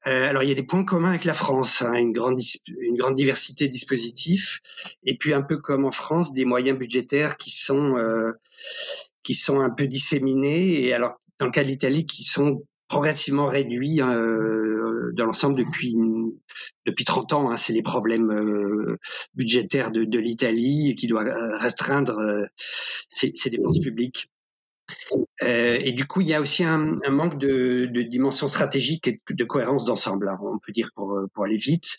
Euh, 0.08 0.29
alors 0.29 0.43
il 0.43 0.50
y 0.50 0.51
a 0.51 0.55
des 0.55 0.63
points 0.63 0.84
communs 0.84 1.10
avec 1.10 1.25
la 1.25 1.34
France, 1.34 1.84
hein, 1.84 1.93
une 1.93 2.12
grande 2.12 2.39
une 2.79 2.98
grande 2.98 3.15
diversité 3.15 3.67
de 3.67 3.72
dispositifs, 3.72 4.60
et 5.03 5.17
puis 5.17 5.34
un 5.34 5.43
peu 5.43 5.58
comme 5.58 5.86
en 5.86 5.91
France, 5.91 6.34
des 6.34 6.46
moyens 6.46 6.77
budgétaires 6.77 7.38
qui 7.38 7.51
sont 7.51 7.98
euh, 7.98 8.31
qui 9.24 9.36
sont 9.36 9.60
un 9.60 9.70
peu 9.70 9.86
disséminés, 9.86 10.86
et 10.86 10.93
alors 10.93 11.22
dans 11.39 11.46
le 11.46 11.51
cas 11.51 11.63
de 11.63 11.67
l'Italie, 11.67 12.05
qui 12.05 12.24
sont 12.24 12.63
progressivement 12.91 13.46
réduits 13.46 14.01
euh, 14.01 15.12
dans 15.13 15.25
l'ensemble 15.25 15.58
depuis 15.58 15.96
depuis 16.86 17.05
30 17.05 17.34
ans. 17.34 17.50
Hein, 17.50 17.58
c'est 17.58 17.72
les 17.74 17.81
problèmes 17.81 18.31
euh, 18.31 18.98
budgétaires 19.34 19.91
de, 19.91 20.03
de 20.03 20.20
l'Italie 20.20 20.96
qui 20.96 21.08
doit 21.08 21.24
restreindre 21.58 22.20
euh, 22.20 22.46
ses, 22.58 23.31
ses, 23.34 23.50
dépenses 23.50 23.79
publiques. 23.79 24.29
Euh, 25.43 25.79
et 25.81 25.91
du 25.91 26.05
coup, 26.05 26.21
il 26.21 26.29
y 26.29 26.33
a 26.33 26.41
aussi 26.41 26.63
un, 26.63 27.00
manque 27.10 27.38
de, 27.38 27.86
dimension 27.86 28.48
stratégique 28.48 29.07
et 29.07 29.19
de 29.29 29.43
cohérence 29.43 29.86
d'ensemble, 29.86 30.29
hein, 30.29 30.38
on 30.41 30.60
peut 30.60 30.71
dire 30.71 30.91
pour, 30.95 31.19
pour 31.33 31.45
aller 31.45 31.57
vite. 31.57 31.98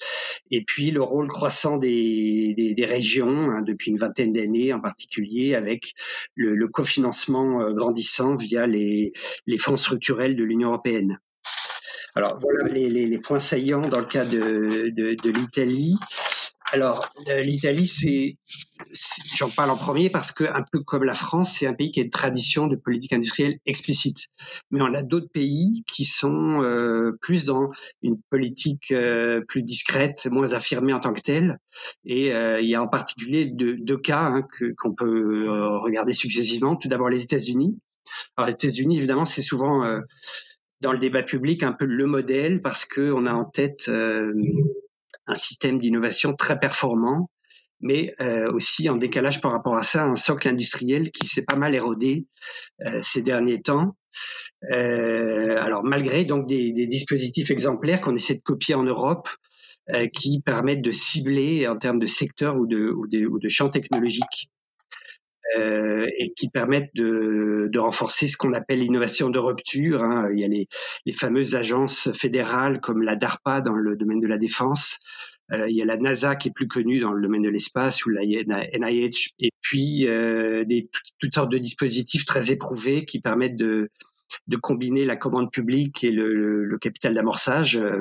Et 0.50 0.64
puis 0.64 0.90
le 0.90 1.02
rôle 1.02 1.28
croissant 1.28 1.76
des, 1.76 2.74
régions 2.86 3.50
hein, 3.50 3.62
depuis 3.62 3.90
une 3.90 3.98
vingtaine 3.98 4.32
d'années, 4.32 4.72
en 4.72 4.80
particulier 4.80 5.54
avec 5.54 5.94
le, 6.34 6.68
cofinancement 6.68 7.62
euh, 7.62 7.72
grandissant 7.72 8.36
via 8.36 8.66
les, 8.66 9.12
fonds 9.58 9.76
structurels 9.76 10.36
de 10.36 10.44
l'Union 10.44 10.68
européenne. 10.68 11.18
Alors 12.14 12.36
voilà 12.38 12.68
les, 12.68 13.18
points 13.18 13.38
saillants 13.38 13.88
dans 13.88 13.98
le 13.98 14.04
cas 14.04 14.24
de 14.24 15.30
l'Italie. 15.30 15.96
Alors, 16.72 17.06
euh, 17.28 17.42
l'Italie, 17.42 17.86
c'est, 17.86 18.36
j'en 19.36 19.50
parle 19.50 19.68
en 19.68 19.76
premier 19.76 20.08
parce 20.08 20.32
que, 20.32 20.44
un 20.44 20.64
peu 20.72 20.82
comme 20.82 21.04
la 21.04 21.12
France, 21.12 21.58
c'est 21.58 21.66
un 21.66 21.74
pays 21.74 21.90
qui 21.90 22.00
a 22.00 22.02
une 22.02 22.08
tradition 22.08 22.66
de 22.66 22.76
politique 22.76 23.12
industrielle 23.12 23.58
explicite. 23.66 24.28
Mais 24.70 24.80
on 24.80 24.94
a 24.94 25.02
d'autres 25.02 25.28
pays 25.30 25.84
qui 25.86 26.04
sont 26.04 26.62
euh, 26.62 27.12
plus 27.20 27.44
dans 27.44 27.70
une 28.00 28.16
politique 28.30 28.90
euh, 28.90 29.42
plus 29.46 29.62
discrète, 29.62 30.26
moins 30.30 30.54
affirmée 30.54 30.94
en 30.94 31.00
tant 31.00 31.12
que 31.12 31.20
telle. 31.20 31.58
Et 32.06 32.28
il 32.30 32.68
y 32.68 32.74
a 32.74 32.82
en 32.82 32.88
particulier 32.88 33.44
deux, 33.44 33.76
deux 33.76 33.98
cas 33.98 34.22
hein, 34.22 34.46
qu'on 34.78 34.94
peut 34.94 35.50
regarder 35.78 36.14
successivement. 36.14 36.76
Tout 36.76 36.88
d'abord, 36.88 37.10
les 37.10 37.22
États-Unis. 37.22 37.78
Alors, 38.38 38.46
les 38.46 38.54
États-Unis, 38.54 38.96
évidemment, 38.96 39.26
c'est 39.26 39.42
souvent 39.42 40.00
dans 40.80 40.92
le 40.92 40.98
débat 40.98 41.22
public 41.22 41.62
un 41.64 41.72
peu 41.72 41.84
le 41.84 42.06
modèle 42.06 42.62
parce 42.62 42.86
que 42.86 43.12
on 43.12 43.26
a 43.26 43.32
en 43.34 43.44
tête 43.44 43.90
un 45.26 45.34
système 45.34 45.78
d'innovation 45.78 46.34
très 46.34 46.58
performant, 46.58 47.30
mais 47.80 48.14
euh, 48.20 48.50
aussi 48.52 48.88
en 48.88 48.96
décalage 48.96 49.40
par 49.40 49.52
rapport 49.52 49.76
à 49.76 49.82
ça, 49.82 50.04
un 50.04 50.16
socle 50.16 50.48
industriel 50.48 51.10
qui 51.10 51.26
s'est 51.26 51.44
pas 51.44 51.56
mal 51.56 51.74
érodé 51.74 52.26
euh, 52.86 53.00
ces 53.02 53.22
derniers 53.22 53.60
temps. 53.60 53.96
Euh, 54.70 55.56
alors 55.60 55.82
malgré 55.82 56.24
donc 56.24 56.46
des, 56.46 56.70
des, 56.72 56.86
dispositifs 56.86 57.50
exemplaires 57.50 58.00
qu'on 58.00 58.14
essaie 58.14 58.34
de 58.34 58.42
copier 58.42 58.74
en 58.74 58.84
Europe, 58.84 59.28
euh, 59.90 60.06
qui 60.06 60.40
permettent 60.40 60.82
de 60.82 60.92
cibler 60.92 61.66
en 61.66 61.76
termes 61.76 61.98
de 61.98 62.06
secteur 62.06 62.56
ou 62.56 62.66
de, 62.66 62.88
ou 62.88 63.08
de, 63.08 63.26
ou 63.26 63.40
de 63.40 63.48
champs 63.48 63.68
technologiques. 63.68 64.48
Euh, 65.58 66.06
et 66.18 66.32
qui 66.32 66.48
permettent 66.48 66.94
de, 66.94 67.68
de 67.70 67.78
renforcer 67.78 68.26
ce 68.26 68.36
qu'on 68.38 68.54
appelle 68.54 68.78
l'innovation 68.78 69.28
de 69.28 69.38
rupture. 69.38 70.02
Hein. 70.02 70.28
Il 70.32 70.40
y 70.40 70.44
a 70.44 70.48
les, 70.48 70.66
les, 71.04 71.12
fameuses 71.12 71.54
agences 71.56 72.10
fédérales 72.12 72.80
comme 72.80 73.02
la 73.02 73.16
DARPA 73.16 73.60
dans 73.60 73.74
le 73.74 73.96
domaine 73.96 74.20
de 74.20 74.26
la 74.26 74.38
défense. 74.38 75.00
Euh, 75.52 75.68
il 75.68 75.76
y 75.76 75.82
a 75.82 75.84
la 75.84 75.96
NASA 75.96 76.36
qui 76.36 76.48
est 76.48 76.52
plus 76.52 76.68
connue 76.68 77.00
dans 77.00 77.12
le 77.12 77.22
domaine 77.22 77.42
de 77.42 77.50
l'espace 77.50 78.06
ou 78.06 78.10
la 78.10 78.22
NIH. 78.22 79.34
Et 79.40 79.50
puis 79.60 80.06
euh, 80.06 80.64
des, 80.64 80.88
toutes, 81.18 81.34
sortes 81.34 81.52
de 81.52 81.58
dispositifs 81.58 82.24
très 82.24 82.50
éprouvés 82.50 83.04
qui 83.04 83.20
permettent 83.20 83.56
de, 83.56 83.90
de 84.46 84.56
combiner 84.56 85.04
la 85.04 85.16
commande 85.16 85.50
publique 85.50 86.02
et 86.04 86.10
le, 86.10 86.64
le 86.64 86.78
capital 86.78 87.14
d'amorçage, 87.14 87.76
euh, 87.76 88.00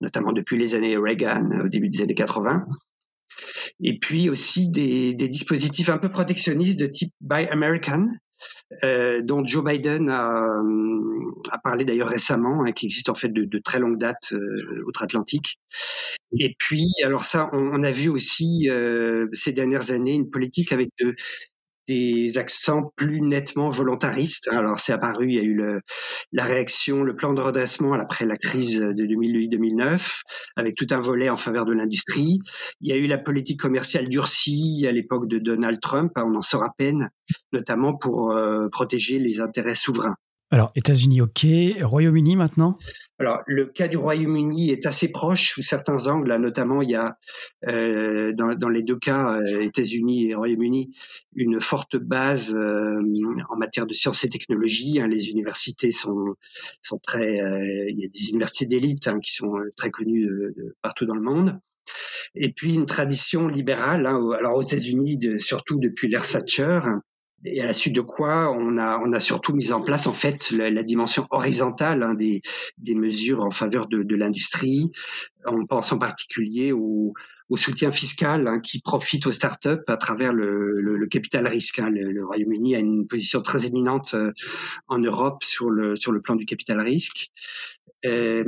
notamment 0.00 0.32
depuis 0.32 0.58
les 0.58 0.74
années 0.74 0.96
Reagan, 0.96 1.48
au 1.64 1.68
début 1.68 1.88
des 1.88 2.02
années 2.02 2.14
80 2.14 2.66
et 3.80 3.98
puis 3.98 4.28
aussi 4.30 4.70
des, 4.70 5.14
dispositifs 5.14 5.88
un 5.88 5.98
peu 5.98 6.08
protectionnistes 6.08 6.80
de 6.80 6.86
type 6.86 7.12
Buy 7.20 7.46
American, 7.48 8.04
euh, 8.84 9.22
dont 9.22 9.44
Joe 9.44 9.64
Biden 9.64 10.08
a, 10.10 10.42
euh, 10.58 11.60
parlé 11.62 11.84
d'ailleurs 11.84 12.08
récemment, 12.08 12.64
hein, 12.64 12.72
qui 12.72 12.86
existe 12.86 13.08
en 13.08 13.14
fait 13.14 13.32
de, 13.32 13.58
très 13.58 13.78
longue 13.78 13.98
date 13.98 14.32
euh, 14.32 14.84
outre-Atlantique. 14.86 15.58
Et 16.38 16.54
puis, 16.58 16.86
alors 17.04 17.24
ça, 17.24 17.48
on, 17.52 17.80
on 17.80 17.82
a 17.82 17.90
vu 17.90 18.08
aussi 18.08 18.68
euh, 18.68 19.26
ces 19.32 19.52
dernières 19.52 19.90
années 19.90 20.14
une 20.14 20.30
politique 20.30 20.72
avec 20.72 20.90
de, 21.00 21.14
des 21.88 22.38
accents 22.38 22.92
plus 22.96 23.20
nettement 23.20 23.70
volontaristes. 23.70 24.48
Alors 24.48 24.78
c'est 24.78 24.92
apparu, 24.92 25.26
il 25.28 25.34
y 25.34 25.38
a 25.38 25.42
eu 25.42 25.54
le, 25.54 25.80
la 26.32 26.44
réaction, 26.44 27.02
le 27.02 27.14
plan 27.14 27.32
de 27.32 27.40
redressement 27.40 27.92
après 27.94 28.26
la 28.26 28.36
crise 28.36 28.80
de 28.80 29.04
2008-2009, 29.04 30.22
avec 30.56 30.76
tout 30.76 30.86
un 30.90 31.00
volet 31.00 31.28
en 31.28 31.36
faveur 31.36 31.64
de 31.64 31.72
l'industrie. 31.72 32.40
Il 32.80 32.88
y 32.88 32.92
a 32.92 32.96
eu 32.96 33.06
la 33.06 33.18
politique 33.18 33.60
commerciale 33.60 34.08
durcie 34.08 34.86
à 34.88 34.92
l'époque 34.92 35.28
de 35.28 35.38
Donald 35.38 35.80
Trump, 35.80 36.12
hein, 36.16 36.24
on 36.26 36.36
en 36.36 36.42
sort 36.42 36.64
à 36.64 36.70
peine, 36.76 37.10
notamment 37.52 37.94
pour 37.96 38.32
euh, 38.32 38.68
protéger 38.68 39.18
les 39.18 39.40
intérêts 39.40 39.74
souverains. 39.74 40.16
Alors, 40.50 40.70
États-Unis, 40.76 41.20
ok. 41.22 41.44
Royaume-Uni 41.82 42.36
maintenant? 42.36 42.78
Alors, 43.18 43.42
le 43.46 43.66
cas 43.66 43.88
du 43.88 43.96
Royaume-Uni 43.96 44.70
est 44.70 44.86
assez 44.86 45.10
proche 45.10 45.54
sous 45.54 45.62
certains 45.62 46.06
angles. 46.06 46.32
Notamment, 46.36 46.82
il 46.82 46.90
y 46.90 46.94
a 46.94 47.16
euh, 47.66 48.32
dans, 48.32 48.54
dans, 48.54 48.68
les 48.68 48.82
deux 48.82 48.98
cas, 48.98 49.40
euh, 49.40 49.62
États-Unis 49.62 50.30
et 50.30 50.34
Royaume-Uni, 50.34 50.92
une 51.34 51.60
forte 51.60 51.96
base 51.96 52.54
euh, 52.54 53.00
en 53.48 53.56
matière 53.56 53.86
de 53.86 53.92
sciences 53.92 54.22
et 54.22 54.28
technologies. 54.28 55.00
Hein. 55.00 55.08
Les 55.08 55.30
universités 55.30 55.90
sont, 55.90 56.36
sont 56.80 56.98
très, 56.98 57.40
euh, 57.40 57.86
il 57.88 57.98
y 57.98 58.04
a 58.04 58.08
des 58.08 58.30
universités 58.30 58.66
d'élite 58.66 59.08
hein, 59.08 59.18
qui 59.18 59.32
sont 59.32 59.52
très 59.76 59.90
connues 59.90 60.28
partout 60.80 61.06
dans 61.06 61.14
le 61.14 61.22
monde. 61.22 61.58
Et 62.36 62.52
puis 62.52 62.74
une 62.74 62.86
tradition 62.86 63.48
libérale. 63.48 64.06
Hein, 64.06 64.20
alors 64.38 64.56
aux 64.56 64.62
États-Unis, 64.62 65.18
surtout 65.38 65.80
depuis 65.80 66.08
l'ère 66.08 66.28
Thatcher, 66.28 66.80
et 67.44 67.60
à 67.60 67.66
la 67.66 67.72
suite 67.72 67.94
de 67.94 68.00
quoi 68.00 68.50
on 68.50 68.78
a, 68.78 68.98
on 69.04 69.12
a 69.12 69.20
surtout 69.20 69.54
mis 69.54 69.72
en 69.72 69.80
place 69.82 70.06
en 70.06 70.12
fait 70.12 70.50
la, 70.50 70.70
la 70.70 70.82
dimension 70.82 71.26
horizontale 71.30 72.02
hein, 72.02 72.14
des, 72.14 72.42
des 72.78 72.94
mesures 72.94 73.42
en 73.44 73.50
faveur 73.50 73.86
de, 73.88 74.02
de 74.02 74.16
l'industrie. 74.16 74.90
On 75.44 75.66
pense 75.66 75.92
en 75.92 75.98
particulier 75.98 76.72
au, 76.72 77.12
au 77.48 77.56
soutien 77.56 77.92
fiscal 77.92 78.48
hein, 78.48 78.58
qui 78.58 78.80
profite 78.80 79.26
aux 79.26 79.32
startups 79.32 79.84
à 79.86 79.96
travers 79.96 80.32
le, 80.32 80.80
le, 80.80 80.96
le 80.96 81.06
capital 81.06 81.46
risque. 81.46 81.78
Hein. 81.78 81.90
Le, 81.90 82.10
le 82.10 82.24
Royaume-Uni 82.26 82.74
a 82.74 82.80
une 82.80 83.06
position 83.06 83.42
très 83.42 83.66
éminente 83.66 84.14
euh, 84.14 84.32
en 84.88 84.98
Europe 84.98 85.44
sur 85.44 85.70
le, 85.70 85.94
sur 85.94 86.12
le 86.12 86.20
plan 86.20 86.34
du 86.34 86.46
capital 86.46 86.80
risque. 86.80 87.30
Euh, 88.04 88.44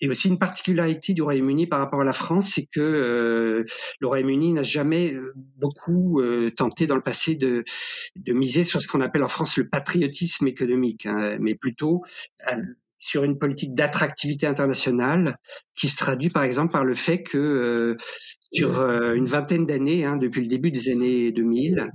et 0.00 0.08
aussi 0.08 0.28
une 0.28 0.38
particularité 0.38 1.12
du 1.14 1.22
Royaume-Uni 1.22 1.66
par 1.66 1.78
rapport 1.78 2.00
à 2.00 2.04
la 2.04 2.12
France, 2.12 2.50
c'est 2.54 2.66
que 2.66 2.80
euh, 2.80 3.64
le 4.00 4.06
Royaume-Uni 4.06 4.52
n'a 4.52 4.62
jamais 4.62 5.14
euh, 5.14 5.32
beaucoup 5.56 6.20
tenté 6.56 6.86
dans 6.86 6.96
le 6.96 7.02
passé 7.02 7.36
de, 7.36 7.64
de 8.16 8.32
miser 8.32 8.64
sur 8.64 8.82
ce 8.82 8.88
qu'on 8.88 9.00
appelle 9.00 9.22
en 9.22 9.28
France 9.28 9.56
le 9.56 9.68
patriotisme 9.68 10.46
économique, 10.46 11.06
hein, 11.06 11.36
mais 11.40 11.54
plutôt 11.54 12.02
sur 12.98 13.24
une 13.24 13.38
politique 13.38 13.74
d'attractivité 13.74 14.46
internationale 14.46 15.36
qui 15.74 15.88
se 15.88 15.96
traduit 15.96 16.30
par 16.30 16.44
exemple 16.44 16.72
par 16.72 16.84
le 16.84 16.94
fait 16.94 17.22
que 17.22 17.96
sur 18.52 18.80
une 18.80 19.24
vingtaine 19.24 19.66
d'années, 19.66 20.04
hein, 20.04 20.16
depuis 20.16 20.42
le 20.42 20.48
début 20.48 20.70
des 20.70 20.90
années 20.90 21.32
2000, 21.32 21.90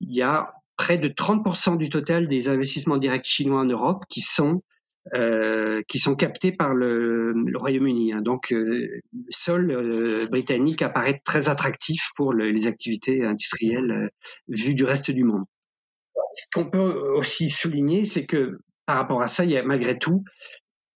il 0.00 0.14
y 0.14 0.22
a 0.22 0.52
près 0.76 0.98
de 0.98 1.08
30% 1.08 1.78
du 1.78 1.88
total 1.88 2.26
des 2.26 2.48
investissements 2.48 2.98
directs 2.98 3.26
chinois 3.26 3.60
en 3.60 3.64
Europe 3.64 4.04
qui 4.08 4.20
sont 4.20 4.62
euh, 5.12 5.82
qui 5.86 5.98
sont 5.98 6.14
captés 6.14 6.52
par 6.52 6.74
le, 6.74 7.34
Royaume-Uni. 7.54 8.14
Hein. 8.14 8.22
Donc, 8.22 8.52
euh, 8.52 9.00
sol 9.28 9.70
euh, 9.70 10.26
britannique 10.28 10.80
apparaît 10.80 11.20
très 11.24 11.48
attractif 11.48 12.10
pour 12.16 12.32
le, 12.32 12.50
les 12.50 12.66
activités 12.66 13.22
industrielles 13.22 13.90
euh, 13.90 14.08
vues 14.48 14.74
du 14.74 14.84
reste 14.84 15.10
du 15.10 15.24
monde. 15.24 15.44
Ce 16.32 16.46
qu'on 16.52 16.70
peut 16.70 17.12
aussi 17.16 17.50
souligner, 17.50 18.04
c'est 18.04 18.24
que 18.24 18.58
par 18.86 18.96
rapport 18.96 19.20
à 19.20 19.28
ça, 19.28 19.44
il 19.44 19.50
y 19.50 19.58
a 19.58 19.62
malgré 19.62 19.98
tout, 19.98 20.24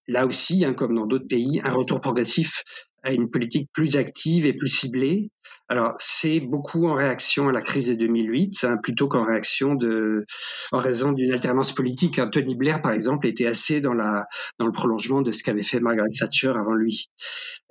là 0.06 0.26
aussi, 0.26 0.64
hein, 0.64 0.72
comme 0.72 0.94
dans 0.94 1.06
d'autres 1.06 1.28
pays, 1.28 1.60
un 1.62 1.70
retour 1.70 2.00
progressif 2.00 2.64
à 3.02 3.12
une 3.12 3.30
politique 3.30 3.70
plus 3.72 3.96
active 3.96 4.46
et 4.46 4.54
plus 4.54 4.68
ciblée. 4.68 5.30
Alors, 5.70 5.94
c'est 5.98 6.40
beaucoup 6.40 6.86
en 6.86 6.94
réaction 6.94 7.48
à 7.48 7.52
la 7.52 7.60
crise 7.60 7.88
de 7.88 7.94
2008, 7.94 8.64
hein, 8.64 8.76
plutôt 8.82 9.06
qu'en 9.06 9.26
réaction 9.26 9.74
de, 9.74 10.24
en 10.72 10.78
raison 10.78 11.12
d'une 11.12 11.32
alternance 11.32 11.74
politique. 11.74 12.18
Hein. 12.18 12.28
Tony 12.28 12.56
Blair, 12.56 12.80
par 12.80 12.92
exemple, 12.92 13.26
était 13.26 13.46
assez 13.46 13.82
dans 13.82 13.92
la, 13.92 14.26
dans 14.58 14.64
le 14.64 14.72
prolongement 14.72 15.20
de 15.20 15.30
ce 15.30 15.42
qu'avait 15.42 15.62
fait 15.62 15.78
Margaret 15.80 16.08
Thatcher 16.18 16.54
avant 16.56 16.74
lui. 16.74 17.10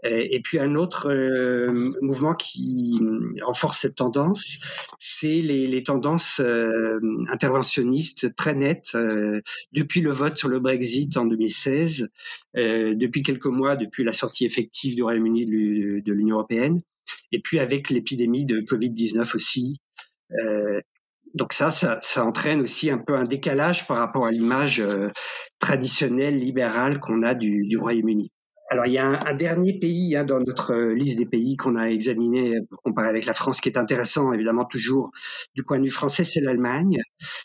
Et, 0.04 0.42
puis 0.44 0.60
un 0.60 0.76
autre 0.76 1.10
euh, 1.10 1.92
mouvement 2.02 2.36
qui 2.36 3.02
renforce 3.42 3.80
cette 3.80 3.96
tendance, 3.96 4.60
c'est 5.00 5.42
les, 5.42 5.66
les, 5.66 5.82
tendances 5.82 6.40
euh, 6.40 7.00
interventionnistes 7.30 8.36
très 8.36 8.54
nettes 8.54 8.92
euh, 8.94 9.42
depuis 9.72 10.02
le 10.02 10.12
vote 10.12 10.38
sur 10.38 10.50
le 10.50 10.60
Brexit 10.60 11.18
en 11.18 11.26
2016, 11.26 12.10
euh, 12.58 12.94
depuis 12.96 13.22
quelques 13.22 13.48
mois, 13.48 13.76
depuis 13.76 14.04
la 14.04 14.14
sortie 14.14 14.46
effective 14.46 14.96
du 14.96 15.02
Royaume-Uni 15.02 15.46
de 16.04 16.14
l'Union 16.14 16.36
européenne 16.36 16.80
et 17.32 17.40
puis 17.42 17.60
avec 17.60 17.90
l'épidémie 17.90 18.46
de 18.46 18.62
Covid-19 18.62 19.36
aussi. 19.36 19.78
Euh, 20.44 20.82
donc 21.34 21.54
ça, 21.54 21.70
ça, 21.70 22.00
ça, 22.00 22.26
entraîne 22.26 22.62
aussi 22.62 22.90
un 22.90 22.98
peu 22.98 23.16
un 23.16 23.24
décalage 23.24 23.88
par 23.88 23.98
rapport 23.98 24.26
à 24.26 24.32
l'image 24.32 24.80
euh, 24.80 25.10
traditionnelle 25.60 26.40
libérale 26.40 27.00
qu'on 27.00 27.24
a 27.24 27.36
du, 27.36 27.68
du 27.68 27.78
Royaume-Uni. 27.78 28.32
Alors 28.70 28.86
il 28.86 28.94
y 28.94 28.98
a 28.98 29.06
un, 29.06 29.20
un 29.26 29.34
dernier 29.34 29.80
pays 29.80 30.16
hein, 30.16 30.26
dans 30.26 30.40
notre 30.40 30.76
liste 30.76 31.18
des 31.18 31.26
pays 31.26 31.56
qu'on 31.56 31.76
a 31.76 31.86
examiné 31.86 32.60
pour 32.70 32.82
comparer 32.82 33.08
avec 33.08 33.26
la 33.26 33.34
France, 33.34 33.62
qui 33.62 33.70
est 33.70 33.78
intéressant 33.78 34.34
évidemment 34.34 34.66
toujours 34.66 35.12
du 35.56 35.64
point 35.64 35.80
de 35.80 35.86
vue 35.86 35.92
français, 35.92 36.26
c'est 36.26 36.42
l'Allemagne. 36.42 36.98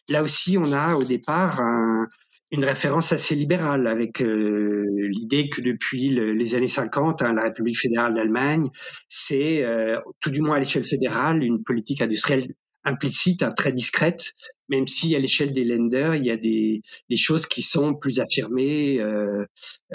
Là 0.08 0.22
aussi, 0.22 0.58
on 0.58 0.72
a 0.72 0.94
au 0.94 1.04
départ 1.04 1.60
un, 1.60 2.08
une 2.52 2.64
référence 2.64 3.12
assez 3.12 3.34
libérale, 3.34 3.86
avec 3.86 4.20
euh, 4.20 4.84
l'idée 5.08 5.48
que 5.48 5.62
depuis 5.62 6.10
le, 6.10 6.34
les 6.34 6.54
années 6.54 6.68
50, 6.68 7.22
hein, 7.22 7.32
la 7.32 7.44
République 7.44 7.78
fédérale 7.78 8.12
d'Allemagne, 8.12 8.68
c'est, 9.08 9.64
euh, 9.64 9.98
tout 10.20 10.30
du 10.30 10.42
moins 10.42 10.56
à 10.56 10.58
l'échelle 10.58 10.84
fédérale, 10.84 11.42
une 11.42 11.64
politique 11.64 12.02
industrielle 12.02 12.42
implicite, 12.84 13.42
hein, 13.42 13.48
très 13.56 13.72
discrète, 13.72 14.34
même 14.68 14.86
si 14.86 15.16
à 15.16 15.18
l'échelle 15.18 15.54
des 15.54 15.64
lenders, 15.64 16.14
il 16.14 16.26
y 16.26 16.30
a 16.30 16.36
des, 16.36 16.82
des 17.08 17.16
choses 17.16 17.46
qui 17.46 17.62
sont 17.62 17.94
plus 17.94 18.20
affirmées, 18.20 19.00
euh, 19.00 19.46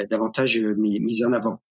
davantage 0.10 0.60
mises 0.60 1.24
en 1.24 1.34
avant. 1.34 1.62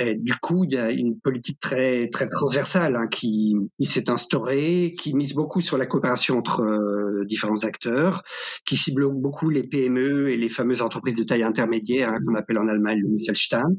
Du 0.00 0.34
coup, 0.40 0.64
il 0.64 0.72
y 0.72 0.78
a 0.78 0.90
une 0.90 1.18
politique 1.18 1.58
très 1.60 2.08
très 2.08 2.28
transversale 2.28 2.96
hein, 2.96 3.06
qui, 3.08 3.56
qui 3.78 3.86
s'est 3.86 4.10
instaurée, 4.10 4.94
qui 4.98 5.14
mise 5.14 5.34
beaucoup 5.34 5.60
sur 5.60 5.78
la 5.78 5.86
coopération 5.86 6.38
entre 6.38 6.60
euh, 6.60 7.24
différents 7.26 7.64
acteurs, 7.64 8.22
qui 8.64 8.76
cible 8.76 9.08
beaucoup 9.12 9.50
les 9.50 9.62
PME 9.62 10.30
et 10.30 10.36
les 10.36 10.48
fameuses 10.48 10.82
entreprises 10.82 11.16
de 11.16 11.24
taille 11.24 11.42
intermédiaire 11.42 12.10
hein, 12.10 12.18
qu'on 12.26 12.34
appelle 12.34 12.58
en 12.58 12.68
Allemagne 12.68 13.00
le 13.00 13.08
Mittelstand, 13.08 13.76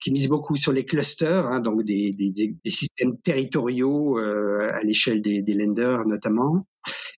qui 0.00 0.12
mise 0.12 0.28
beaucoup 0.28 0.56
sur 0.56 0.72
les 0.72 0.84
clusters, 0.84 1.46
hein, 1.46 1.60
donc 1.60 1.84
des, 1.84 2.10
des, 2.12 2.30
des, 2.30 2.70
systèmes 2.70 3.18
territoriaux 3.18 4.18
euh, 4.18 4.70
à 4.72 4.82
l'échelle 4.82 5.20
des, 5.22 5.42
des 5.42 5.54
lenders 5.54 6.06
notamment, 6.06 6.66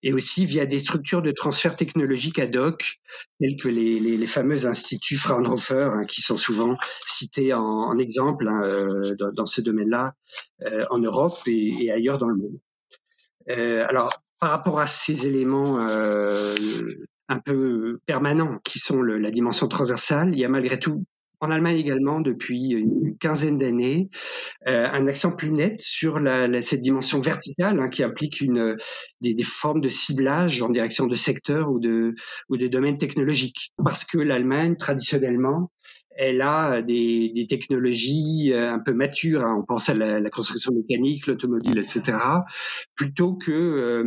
et 0.03 0.13
aussi 0.13 0.47
via 0.47 0.67
des 0.67 0.79
structures 0.79 1.23
de 1.23 1.31
transfert 1.31 1.77
technologique 1.77 2.39
ad 2.39 2.57
hoc, 2.57 2.99
telles 3.41 3.57
que 3.57 3.69
les, 3.69 4.01
les, 4.01 4.17
les 4.17 4.27
fameux 4.27 4.67
instituts 4.67 5.17
Fraunhofer, 5.17 5.91
hein, 5.93 6.05
qui 6.05 6.23
sont 6.23 6.37
souvent 6.37 6.77
cités 7.07 7.53
en, 7.55 7.63
en 7.63 7.99
exemple 7.99 8.49
hein, 8.49 8.61
euh, 8.63 9.15
dans, 9.19 9.33
dans, 9.33 9.47
ce 9.47 9.61
domaine-là 9.61 10.15
euh, 10.63 10.85
en 10.91 10.99
Europe 10.99 11.39
et, 11.47 11.85
et, 11.85 11.91
ailleurs 11.91 12.19
dans 12.19 12.29
le 12.29 12.37
monde. 12.37 12.59
Euh, 13.51 13.85
alors, 13.89 14.23
par 14.41 14.51
rapport 14.51 14.79
à 14.79 14.87
ces 14.87 15.27
éléments 15.27 15.79
euh, 15.81 16.55
un 17.29 17.39
peu 17.39 17.99
permanents 18.07 18.59
qui 18.65 18.79
sont 18.79 19.03
le, 19.03 19.17
la 19.17 19.31
dimension 19.31 19.69
transversale, 19.69 20.31
il 20.33 20.39
y 20.39 20.45
a 20.45 20.49
malgré 20.49 20.79
tout 20.79 21.05
en 21.41 21.51
Allemagne 21.51 21.77
également 21.77 22.21
depuis 22.21 22.71
une 22.71 23.17
quinzaine 23.19 23.59
d'années, 23.59 24.11
euh, 24.67 24.87
un 24.91 25.07
accent 25.07 25.33
plus 25.33 25.51
net 25.51 25.81
sur 25.81 26.21
la, 26.21 26.49
la, 26.49 26.63
cette 26.63 26.81
dimension 26.81 27.21
verticale 27.21 27.79
hein, 27.79 27.89
qui 27.89 28.03
implique 28.03 28.41
une, 28.41 28.77
des, 29.21 29.35
des, 29.35 29.45
formes 29.45 29.81
de 29.81 29.89
ciblage 29.89 30.63
en 30.63 30.69
direction 30.69 31.07
de 31.07 31.15
secteurs 31.15 31.71
ou 31.71 31.79
de, 31.79 32.15
ou 32.49 32.57
de 32.57 32.67
domaines 32.67 32.99
technologiques. 32.99 33.73
Parce 33.85 34.05
que 34.05 34.19
l'Allemagne, 34.19 34.77
traditionnellement, 34.77 35.71
elle 36.19 36.43
a 36.43 36.83
des, 36.83 37.31
des, 37.33 37.47
technologies 37.47 38.53
euh, 38.53 38.73
un 38.73 38.81
peu 38.81 38.93
matures. 38.93 39.45
Hein. 39.45 39.57
On 39.61 39.65
pense 39.65 39.89
à 39.89 39.95
la, 39.95 40.19
la 40.19 40.31
construction 40.31 40.73
mécanique, 40.75 41.29
l'automobile, 41.29 41.79
etc. 41.79 42.19
Plutôt 42.97 43.35
que 43.35 43.53
euh, 43.53 44.03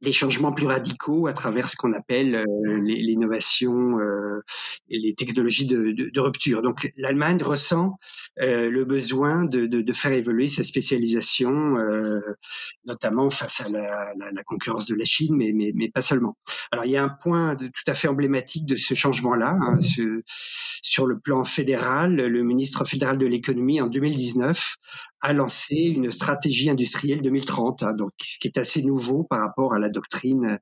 les 0.00 0.12
changements 0.12 0.52
plus 0.52 0.66
radicaux 0.66 1.26
à 1.26 1.32
travers 1.32 1.68
ce 1.68 1.76
qu'on 1.76 1.92
appelle 1.92 2.34
euh, 2.36 2.80
l'innovation 2.82 3.98
euh, 3.98 4.40
et 4.88 4.98
les 4.98 5.14
technologies 5.14 5.66
de, 5.66 5.92
de, 5.92 6.10
de 6.12 6.20
rupture. 6.20 6.62
Donc 6.62 6.92
l'Allemagne 6.96 7.42
ressent 7.42 7.98
euh, 8.40 8.70
le 8.70 8.84
besoin 8.84 9.44
de, 9.44 9.66
de, 9.66 9.92
faire 9.92 10.12
évoluer 10.12 10.46
sa 10.46 10.62
spécialisation, 10.62 11.76
euh, 11.78 12.20
notamment 12.84 13.30
face 13.30 13.60
à 13.60 13.68
la, 13.68 14.12
la, 14.16 14.30
la, 14.30 14.42
concurrence 14.44 14.86
de 14.86 14.94
la 14.94 15.04
Chine, 15.04 15.34
mais, 15.36 15.52
mais, 15.52 15.72
mais, 15.74 15.90
pas 15.90 16.02
seulement. 16.02 16.36
Alors 16.70 16.84
il 16.84 16.92
y 16.92 16.96
a 16.96 17.02
un 17.02 17.08
point 17.08 17.56
tout 17.56 17.70
à 17.86 17.94
fait 17.94 18.06
emblématique 18.06 18.66
de 18.66 18.76
ce 18.76 18.94
changement-là. 18.94 19.56
Hein, 19.60 19.80
ce, 19.80 20.22
sur 20.82 21.06
le 21.06 21.18
plan 21.18 21.42
fédéral, 21.42 22.14
le 22.14 22.42
ministre 22.44 22.84
fédéral 22.84 23.18
de 23.18 23.26
l'économie 23.26 23.80
en 23.80 23.88
2019 23.88 24.76
a 25.20 25.32
lancé 25.32 25.76
une 25.76 26.12
stratégie 26.12 26.70
industrielle 26.70 27.22
2030, 27.22 27.82
hein, 27.82 27.92
donc 27.92 28.10
ce 28.22 28.38
qui 28.38 28.48
est 28.48 28.58
assez 28.58 28.82
nouveau 28.82 29.24
par 29.24 29.40
rapport 29.40 29.74
à 29.74 29.78
la 29.78 29.88
doctrine 29.88 30.58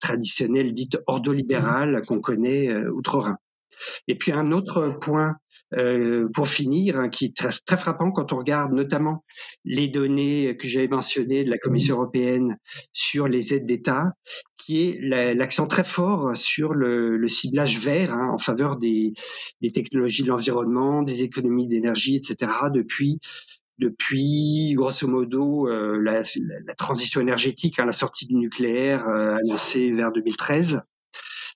traditionnelle 0.00 0.72
dite 0.72 0.98
ordolibérale 1.06 2.02
qu'on 2.06 2.20
connaît 2.20 2.68
euh, 2.68 2.90
outre-Rhin. 2.90 3.38
Et 4.08 4.16
puis 4.16 4.32
un 4.32 4.52
autre 4.52 4.96
point 5.00 5.36
euh, 5.76 6.28
pour 6.32 6.48
finir, 6.48 6.98
hein, 6.98 7.08
qui 7.08 7.26
est 7.26 7.36
très, 7.36 7.76
frappant 7.76 8.12
quand 8.12 8.32
on 8.32 8.36
regarde 8.36 8.72
notamment 8.72 9.24
les 9.64 9.88
données 9.88 10.56
que 10.56 10.68
j'avais 10.68 10.88
mentionnées 10.88 11.42
de 11.42 11.50
la 11.50 11.58
Commission 11.58 11.96
européenne 11.96 12.58
sur 12.92 13.26
les 13.26 13.54
aides 13.54 13.64
d'État, 13.64 14.12
qui 14.56 14.82
est 14.82 14.98
l'accent 15.34 15.66
très 15.66 15.82
fort 15.82 16.36
sur 16.36 16.74
le, 16.74 17.16
le 17.16 17.28
ciblage 17.28 17.78
vert 17.78 18.14
hein, 18.14 18.30
en 18.32 18.38
faveur 18.38 18.76
des, 18.76 19.14
des 19.62 19.72
technologies 19.72 20.22
de 20.22 20.28
l'environnement, 20.28 21.02
des 21.02 21.22
économies 21.22 21.66
d'énergie, 21.66 22.16
etc. 22.16 22.52
depuis 22.72 23.18
depuis 23.78 24.72
grosso 24.74 25.06
modo 25.08 25.68
euh, 25.68 26.00
la, 26.00 26.22
la, 26.66 26.74
transition 26.74 27.20
énergétique, 27.20 27.78
hein, 27.78 27.84
la 27.84 27.92
sortie 27.92 28.26
du 28.26 28.34
nucléaire 28.34 29.06
euh, 29.08 29.36
annoncée 29.36 29.92
vers 29.92 30.12
2013. 30.12 30.82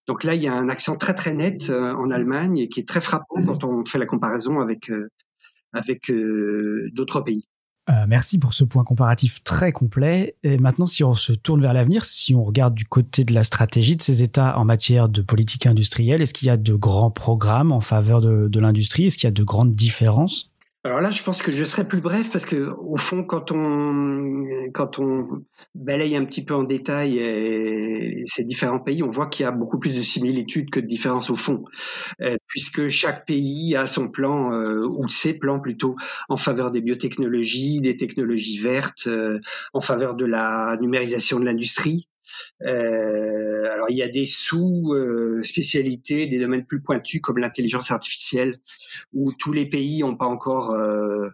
Donc 0.07 0.25
là, 0.25 0.35
il 0.35 0.43
y 0.43 0.49
a 0.49 0.55
un 0.55 0.69
accent 0.69 0.97
très 0.97 1.15
très 1.15 1.35
net 1.35 1.71
euh, 1.71 1.95
en 1.95 2.11
Allemagne 2.11 2.59
et 2.59 2.69
qui 2.69 2.81
est 2.81 2.89
très 2.89 3.01
frappant 3.01 3.43
quand 3.47 3.65
on 3.65 3.85
fait 3.85 3.99
la 3.99 4.07
comparaison 4.07 4.61
avec 4.61 4.91
avec 5.75 6.11
d'autres 6.95 7.21
pays. 7.21 7.45
merci 8.07 8.39
pour 8.39 8.55
ce 8.55 8.65
point 8.65 8.85
comparatif 8.85 9.45
très 9.45 9.71
complet. 9.71 10.35
Et 10.43 10.57
maintenant, 10.57 10.87
si 10.87 11.05
on 11.05 11.13
se 11.13 11.35
tourne 11.35 11.61
vers 11.61 11.75
l'avenir, 11.75 12.07
si 12.07 12.35
on 12.35 12.43
regarde 12.43 12.75
du 12.75 12.87
côté 12.87 13.23
de 13.23 13.35
la 13.35 13.45
stratégie 13.45 13.97
de 13.97 14.03
ces 14.03 14.23
États 14.23 14.59
en 14.59 14.65
matière 14.65 15.11
de 15.11 15.21
politique 15.21 15.67
industrielle, 15.67 16.23
est-ce 16.23 16.33
qu'il 16.33 16.49
y 16.49 16.51
a 16.51 16.57
de 16.57 16.75
grands 16.75 17.11
programmes 17.11 17.71
en 17.71 17.83
faveur 17.83 18.23
de, 18.23 18.49
de 18.49 18.61
l'industrie? 18.61 19.05
Est-ce 19.05 19.19
qu'il 19.19 19.27
y 19.27 19.29
a 19.29 19.33
de 19.33 19.45
grandes 19.45 19.75
différences? 19.75 20.51
Alors 20.85 21.01
là, 21.01 21.11
je 21.11 21.25
pense 21.25 21.43
que 21.43 21.51
je 21.51 21.65
serai 21.65 21.87
plus 21.87 22.01
bref 22.01 22.31
parce 22.31 22.47
que 22.47 22.71
au 22.79 22.97
fond, 22.97 23.25
quand 23.25 23.51
on 23.51 24.71
quand 24.73 25.01
on 25.01 25.27
balaye 25.75 26.15
un 26.15 26.25
petit 26.25 26.45
peu 26.45 26.55
en 26.55 26.63
détail 26.63 27.19
euh, 27.19 28.23
ces 28.25 28.45
différents 28.45 28.79
pays, 28.79 29.03
on 29.03 29.11
voit 29.11 29.27
qu'il 29.27 29.43
y 29.43 29.47
a 29.47 29.51
beaucoup 29.51 29.81
plus 29.81 29.97
de 29.97 30.03
similitudes 30.03 30.71
que 30.71 30.79
de 30.79 30.87
différences 30.87 31.31
au 31.31 31.35
fond, 31.35 31.65
euh, 32.23 32.37
puisque 32.47 32.89
chaque 32.89 33.27
pays 33.27 33.75
a 33.75 33.89
son 33.89 34.09
plan 34.09 34.53
euh, 34.53 34.87
ou 34.87 35.09
ses 35.09 35.37
plans 35.37 35.59
plutôt 35.59 35.97
en 36.29 36.37
faveur 36.37 36.71
des 36.71 36.81
biotechnologies, 36.81 37.81
des 37.81 37.97
technologies 37.97 38.59
vertes, 38.59 39.09
en 39.73 39.81
faveur 39.81 40.15
de 40.15 40.27
la 40.27 40.79
numérisation 40.81 41.41
de 41.41 41.45
l'industrie. 41.45 42.09
Alors 43.73 43.91
il 43.91 43.97
y 43.97 44.03
a 44.03 44.09
des 44.09 44.27
sous-spécialités, 44.27 46.27
des 46.27 46.39
domaines 46.39 46.65
plus 46.65 46.81
pointus 46.81 47.21
comme 47.21 47.39
l'intelligence 47.39 47.91
artificielle, 47.91 48.61
où 49.13 49.33
tous 49.33 49.53
les 49.53 49.67
pays 49.67 50.01
n'ont 50.01 50.17
pas 50.17 50.27
encore 50.27 50.73
euh, 50.73 51.29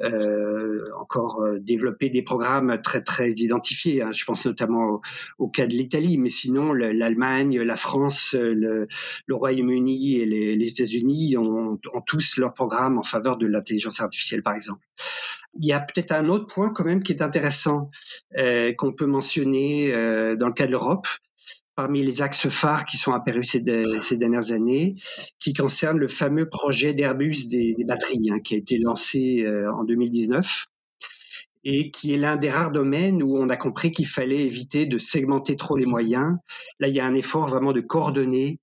euh, 0.00 0.80
encore 0.98 1.42
euh, 1.42 1.58
développé 1.60 2.10
des 2.10 2.22
programmes 2.22 2.78
très 2.82 3.02
très 3.02 3.30
identifiés. 3.30 4.02
Hein. 4.02 4.10
Je 4.12 4.24
pense 4.24 4.46
notamment 4.46 5.00
au, 5.38 5.48
cas 5.48 5.66
de 5.66 5.72
l'Italie, 5.72 6.18
mais 6.18 6.30
sinon 6.30 6.72
l'Allemagne, 6.72 7.60
la 7.60 7.76
France, 7.76 8.34
le, 8.34 8.88
Royaume-Uni 9.30 10.16
et 10.16 10.26
les, 10.26 10.68
États-Unis 10.68 11.36
ont, 11.36 11.78
tous 12.06 12.38
leurs 12.38 12.54
programmes 12.54 12.98
en 12.98 13.02
faveur 13.02 13.36
de 13.36 13.46
l'intelligence 13.46 14.00
artificielle, 14.00 14.42
par 14.42 14.54
exemple. 14.54 14.80
Il 15.54 15.66
y 15.66 15.72
a 15.72 15.80
peut-être 15.80 16.12
un 16.12 16.28
autre 16.28 16.52
point 16.52 16.70
quand 16.70 16.84
même 16.84 17.02
qui 17.02 17.12
est 17.12 17.22
intéressant 17.22 17.90
euh, 18.38 18.72
qu'on 18.74 18.92
peut 18.92 19.06
mentionner 19.06 19.94
euh, 19.94 20.36
dans 20.36 20.48
le 20.48 20.52
cas 20.52 20.66
de 20.66 20.72
l'Europe, 20.72 21.06
parmi 21.76 22.02
les 22.02 22.22
axes 22.22 22.48
phares 22.48 22.84
qui 22.84 22.96
sont 22.96 23.12
apparus 23.12 23.50
ces, 23.50 23.60
de, 23.60 23.98
ces, 24.00 24.16
dernières 24.16 24.52
années, 24.52 24.96
qui 25.40 25.52
concernent 25.52 25.98
le 25.98 26.08
fameux 26.08 26.48
projet 26.48 26.94
d'Airbus 26.94 27.48
des, 27.48 27.74
des, 27.76 27.84
batteries, 27.84 28.30
hein, 28.30 28.38
qui 28.40 28.54
a 28.54 28.58
été 28.58 28.78
lancé 28.78 29.42
euh, 29.44 29.72
en 29.72 29.84
2019 29.84 30.66
et 31.64 31.90
qui 31.90 32.12
est 32.12 32.18
l'un 32.18 32.36
des 32.36 32.50
rares 32.50 32.72
domaines 32.72 33.22
où 33.22 33.38
on 33.38 33.48
a 33.48 33.56
compris 33.56 33.90
qu'il 33.90 34.06
fallait 34.06 34.42
éviter 34.42 34.86
de 34.86 34.98
segmenter 34.98 35.56
trop 35.56 35.76
les 35.76 35.86
moyens. 35.86 36.36
Là, 36.78 36.88
il 36.88 36.94
y 36.94 37.00
a 37.00 37.06
un 37.06 37.14
effort 37.14 37.48
vraiment 37.48 37.72
de 37.72 37.80
coordonner 37.80 38.60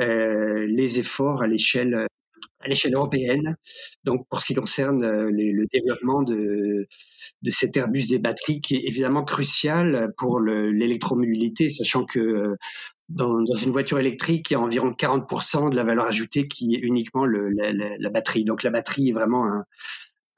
euh, 0.00 0.66
les 0.68 0.98
efforts 1.00 1.42
à 1.42 1.46
l'échelle 1.46 2.06
à 2.60 2.68
l'échelle 2.68 2.94
européenne. 2.94 3.56
Donc, 4.04 4.26
pour 4.28 4.40
ce 4.40 4.46
qui 4.46 4.54
concerne 4.54 5.04
euh, 5.04 5.30
le 5.30 5.66
développement 5.70 6.22
de, 6.22 6.86
de 7.42 7.50
cet 7.50 7.76
Airbus 7.76 8.06
des 8.06 8.18
batteries, 8.18 8.60
qui 8.60 8.76
est 8.76 8.82
évidemment 8.86 9.24
crucial 9.24 10.12
pour 10.16 10.40
l'électromobilité, 10.40 11.68
sachant 11.68 12.04
que 12.04 12.20
euh, 12.20 12.56
dans, 13.08 13.44
une 13.44 13.70
voiture 13.70 13.98
électrique, 13.98 14.50
il 14.50 14.54
y 14.54 14.56
a 14.56 14.60
environ 14.60 14.90
40% 14.90 15.70
de 15.70 15.76
la 15.76 15.84
valeur 15.84 16.06
ajoutée 16.06 16.48
qui 16.48 16.74
est 16.74 16.78
uniquement 16.78 17.26
la, 17.26 18.10
batterie. 18.10 18.44
Donc, 18.44 18.62
la 18.62 18.70
batterie 18.70 19.10
est 19.10 19.12
vraiment 19.12 19.44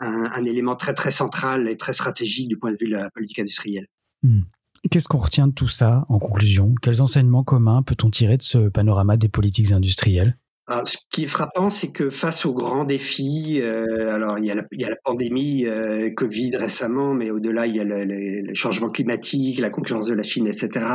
un, 0.01 0.45
élément 0.45 0.75
très, 0.75 0.95
très 0.95 1.11
central 1.11 1.69
et 1.69 1.77
très 1.77 1.93
stratégique 1.93 2.49
du 2.49 2.59
point 2.59 2.73
de 2.73 2.77
vue 2.79 2.89
de 2.89 2.97
la 2.97 3.11
politique 3.11 3.39
industrielle. 3.39 3.87
Mmh. 4.23 4.43
Qu'est-ce 4.91 5.09
qu'on 5.09 5.19
retient 5.19 5.47
de 5.47 5.55
tout 5.55 5.69
ça 5.69 6.05
en 6.09 6.19
conclusion? 6.19 6.75
Quels 6.83 7.01
enseignements 7.01 7.45
communs 7.45 7.83
peut-on 7.83 8.11
tirer 8.11 8.37
de 8.37 8.43
ce 8.43 8.69
panorama 8.69 9.17
des 9.17 9.29
politiques 9.29 9.73
industrielles? 9.73 10.37
Alors, 10.67 10.89
ce 10.89 10.97
qui 11.11 11.25
est 11.25 11.29
frappant, 11.29 11.69
c'est 11.69 11.93
que 11.93 12.09
face 12.09 12.47
aux 12.47 12.55
grands 12.55 12.85
défis, 12.85 13.61
euh, 13.61 14.15
alors 14.15 14.39
il 14.39 14.47
y, 14.47 14.51
a 14.51 14.55
la, 14.55 14.63
il 14.73 14.81
y, 14.81 14.85
a 14.87 14.89
la, 14.89 14.97
pandémie 15.05 15.67
euh, 15.67 16.11
Covid 16.17 16.57
récemment, 16.57 17.13
mais 17.13 17.31
au-delà, 17.31 17.67
il 17.67 17.77
y 17.77 17.81
a 17.81 17.85
le, 17.85 18.05
le, 18.05 18.41
le, 18.41 18.55
changement 18.55 18.89
climatique, 18.89 19.59
la 19.59 19.69
concurrence 19.69 20.07
de 20.07 20.15
la 20.15 20.23
Chine, 20.23 20.47
etc. 20.47 20.87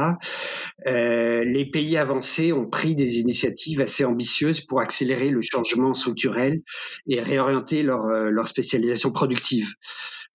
Euh, 0.87 1.43
les 1.43 1.69
pays 1.69 1.97
avancés 1.97 2.51
ont 2.51 2.65
pris 2.65 2.95
des 2.95 3.19
initiatives 3.19 3.79
assez 3.79 4.05
ambitieuses 4.05 4.61
pour 4.61 4.81
accélérer 4.81 5.29
le 5.29 5.41
changement 5.41 5.93
structurel 5.93 6.61
et 7.07 7.21
réorienter 7.21 7.83
leur, 7.83 8.05
euh, 8.05 8.29
leur 8.31 8.47
spécialisation 8.47 9.11
productive. 9.11 9.75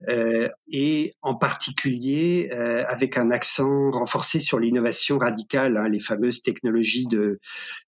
Euh, 0.09 0.49
et 0.71 1.15
en 1.23 1.35
particulier 1.35 2.51
euh, 2.53 2.85
avec 2.87 3.17
un 3.17 3.31
accent 3.31 3.91
renforcé 3.91 4.39
sur 4.39 4.59
l'innovation 4.59 5.19
radicale, 5.19 5.77
hein, 5.77 5.89
les 5.89 6.01
fameuses 6.01 6.43
technologies 6.43 7.07
de, 7.07 7.39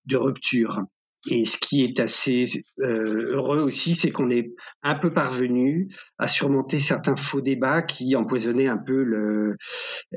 de 0.06 0.16
rupture. 0.16 0.82
Et 1.28 1.44
ce 1.44 1.56
qui 1.56 1.82
est 1.82 1.98
assez 1.98 2.44
euh, 2.78 3.34
heureux 3.34 3.60
aussi, 3.60 3.94
c'est 3.94 4.10
qu'on 4.10 4.30
est 4.30 4.54
un 4.82 4.94
peu 4.94 5.12
parvenu 5.12 5.88
à 6.18 6.28
surmonter 6.28 6.78
certains 6.78 7.16
faux 7.16 7.40
débats 7.40 7.82
qui 7.82 8.14
empoisonnaient 8.14 8.68
un 8.68 8.78
peu 8.78 9.02
le, 9.02 9.56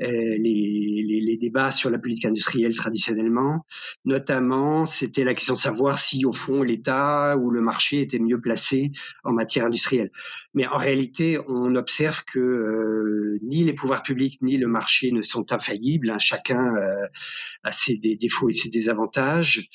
les, 0.02 1.04
les, 1.06 1.36
débats 1.36 1.70
sur 1.70 1.90
la 1.90 1.98
politique 1.98 2.26
industrielle 2.26 2.74
traditionnellement. 2.76 3.64
Notamment, 4.04 4.86
c'était 4.86 5.24
la 5.24 5.34
question 5.34 5.54
de 5.54 5.58
savoir 5.58 5.98
si, 5.98 6.24
au 6.24 6.32
fond, 6.32 6.62
l'État 6.62 7.36
ou 7.36 7.50
le 7.50 7.60
marché 7.60 8.02
était 8.02 8.18
mieux 8.18 8.40
placé 8.40 8.92
en 9.24 9.32
matière 9.32 9.64
industrielle. 9.64 10.10
Mais 10.54 10.66
en 10.66 10.76
réalité, 10.76 11.38
on 11.48 11.74
observe 11.74 12.24
que 12.24 12.38
euh, 12.38 13.38
ni 13.42 13.64
les 13.64 13.72
pouvoirs 13.72 14.02
publics 14.02 14.38
ni 14.42 14.56
le 14.56 14.68
marché 14.68 15.10
ne 15.12 15.22
sont 15.22 15.52
infaillibles. 15.52 16.10
Hein. 16.10 16.18
Chacun 16.18 16.74
euh, 16.76 17.06
a 17.64 17.72
ses 17.72 17.98
défauts 17.98 18.48
et 18.48 18.52
ses 18.52 18.70
désavantages. 18.70 19.68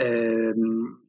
Euh, 0.00 0.54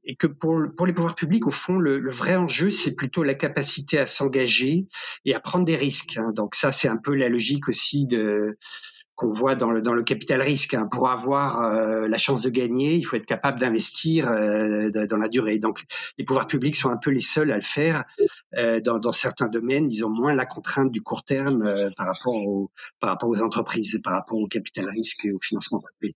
et 0.04 0.15
que 0.15 0.28
pour, 0.28 0.60
pour 0.75 0.88
les 0.88 0.93
pouvoirs 0.93 1.15
publics, 1.15 1.45
au 1.45 1.52
fond, 1.52 1.78
le, 1.78 1.99
le 1.99 2.12
vrai 2.12 2.36
enjeu, 2.36 2.71
c'est 2.71 2.95
plutôt 2.95 3.23
la 3.23 3.36
capacité 3.36 3.99
à 3.99 4.08
s'engager 4.08 4.88
et 5.25 5.36
à 5.36 5.39
prendre 5.39 5.65
des 5.65 5.75
risques. 5.75 6.17
Hein. 6.17 6.32
Donc 6.36 6.56
ça, 6.56 6.71
c'est 6.71 6.88
un 6.88 6.97
peu 6.97 7.15
la 7.15 7.30
logique 7.30 7.67
aussi 7.69 8.06
de 8.06 8.58
qu'on 9.19 9.32
voit 9.32 9.56
dans 9.56 9.69
le, 9.69 9.82
dans 9.82 9.93
le 9.93 10.02
capital 10.02 10.41
risque. 10.41 10.73
Hein. 10.73 10.88
Pour 10.89 11.10
avoir 11.10 11.62
euh, 11.62 12.08
la 12.08 12.17
chance 12.17 12.41
de 12.41 12.49
gagner, 12.49 12.95
il 12.95 13.04
faut 13.04 13.17
être 13.17 13.25
capable 13.25 13.60
d'investir 13.60 14.30
euh, 14.30 14.89
dans 14.89 15.17
la 15.17 15.28
durée. 15.28 15.60
Donc, 15.60 15.82
les 16.17 16.23
pouvoirs 16.23 16.47
publics 16.47 16.78
sont 16.78 16.89
un 16.89 16.95
peu 16.95 17.12
les 17.12 17.19
seuls 17.19 17.52
à 17.52 17.58
le 17.58 17.62
faire. 17.62 18.06
Euh, 18.56 18.80
dans, 18.80 18.97
dans, 18.97 19.12
certains 19.12 19.49
domaines, 19.49 19.91
ils 19.91 20.06
ont 20.06 20.10
moins 20.10 20.34
la 20.34 20.45
contrainte 20.45 20.89
du 20.89 21.02
court 21.02 21.25
terme 21.25 21.63
par 21.97 22.08
rapport 22.08 22.36
aux 22.36 22.71
par 23.02 23.10
rapport 23.10 23.30
aux 23.30 23.41
entreprises, 23.41 23.99
par 24.02 24.13
rapport 24.13 24.38
au 24.38 24.47
capital 24.47 24.88
risque 24.89 25.25
et 25.25 25.32
au 25.34 25.39
financement 25.39 25.82
privé. 25.82 26.15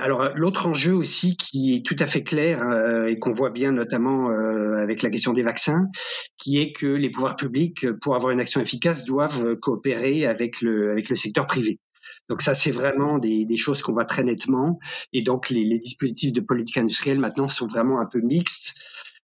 Alors 0.00 0.30
l'autre 0.34 0.66
enjeu 0.66 0.94
aussi 0.94 1.36
qui 1.36 1.76
est 1.76 1.86
tout 1.86 1.96
à 1.98 2.06
fait 2.06 2.24
clair 2.24 2.62
euh, 2.62 3.06
et 3.06 3.18
qu'on 3.18 3.32
voit 3.32 3.50
bien 3.50 3.72
notamment 3.72 4.30
euh, 4.30 4.82
avec 4.82 5.02
la 5.02 5.10
question 5.10 5.32
des 5.32 5.42
vaccins, 5.42 5.86
qui 6.36 6.58
est 6.60 6.72
que 6.72 6.86
les 6.86 7.10
pouvoirs 7.10 7.36
publics, 7.36 7.90
pour 8.00 8.16
avoir 8.16 8.32
une 8.32 8.40
action 8.40 8.60
efficace, 8.60 9.04
doivent 9.04 9.56
coopérer 9.56 10.26
avec 10.26 10.60
le 10.60 10.90
avec 10.90 11.16
secteur 11.16 11.46
privé. 11.46 11.78
Donc 12.28 12.42
ça, 12.42 12.54
c'est 12.54 12.70
vraiment 12.70 13.18
des, 13.18 13.56
choses 13.56 13.82
qu'on 13.82 13.92
voit 13.92 14.04
très 14.04 14.22
nettement. 14.22 14.78
Et 15.12 15.22
donc 15.22 15.48
les, 15.48 15.64
les, 15.64 15.78
dispositifs 15.78 16.32
de 16.32 16.40
politique 16.40 16.76
industrielle 16.76 17.18
maintenant 17.18 17.48
sont 17.48 17.66
vraiment 17.66 18.00
un 18.00 18.06
peu 18.06 18.20
mixtes 18.20 18.74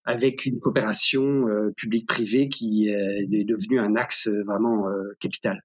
avec 0.06 0.46
une 0.46 0.58
coopération 0.58 1.48
euh, 1.48 1.70
publique-privée 1.76 2.48
qui 2.48 2.88
est 2.88 3.44
devenue 3.44 3.80
un 3.80 3.96
axe 3.96 4.28
vraiment 4.28 4.86
capital. 5.20 5.62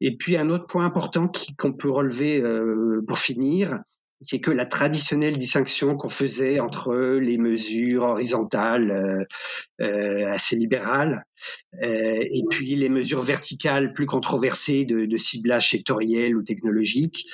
Et 0.00 0.16
puis 0.16 0.36
un 0.36 0.48
autre 0.50 0.66
point 0.66 0.84
important 0.84 1.30
qu'on 1.58 1.72
peut 1.72 1.90
relever 1.90 2.40
euh, 2.40 3.02
pour 3.06 3.18
finir, 3.18 3.80
c'est 4.20 4.40
que 4.40 4.50
la 4.50 4.64
traditionnelle 4.64 5.36
distinction 5.36 5.96
qu'on 5.96 6.08
faisait 6.08 6.60
entre 6.60 6.94
les 6.94 7.36
mesures 7.36 8.04
horizontales 8.04 8.90
euh, 8.90 9.24
euh 9.84 10.32
assez 10.32 10.56
libérales 10.56 11.24
et 11.82 12.42
puis 12.50 12.74
les 12.74 12.88
mesures 12.88 13.22
verticales 13.22 13.92
plus 13.92 14.06
controversées 14.06 14.84
de 14.84 15.16
ciblage 15.16 15.70
sectoriel 15.70 16.36
ou 16.36 16.42
technologique, 16.42 17.26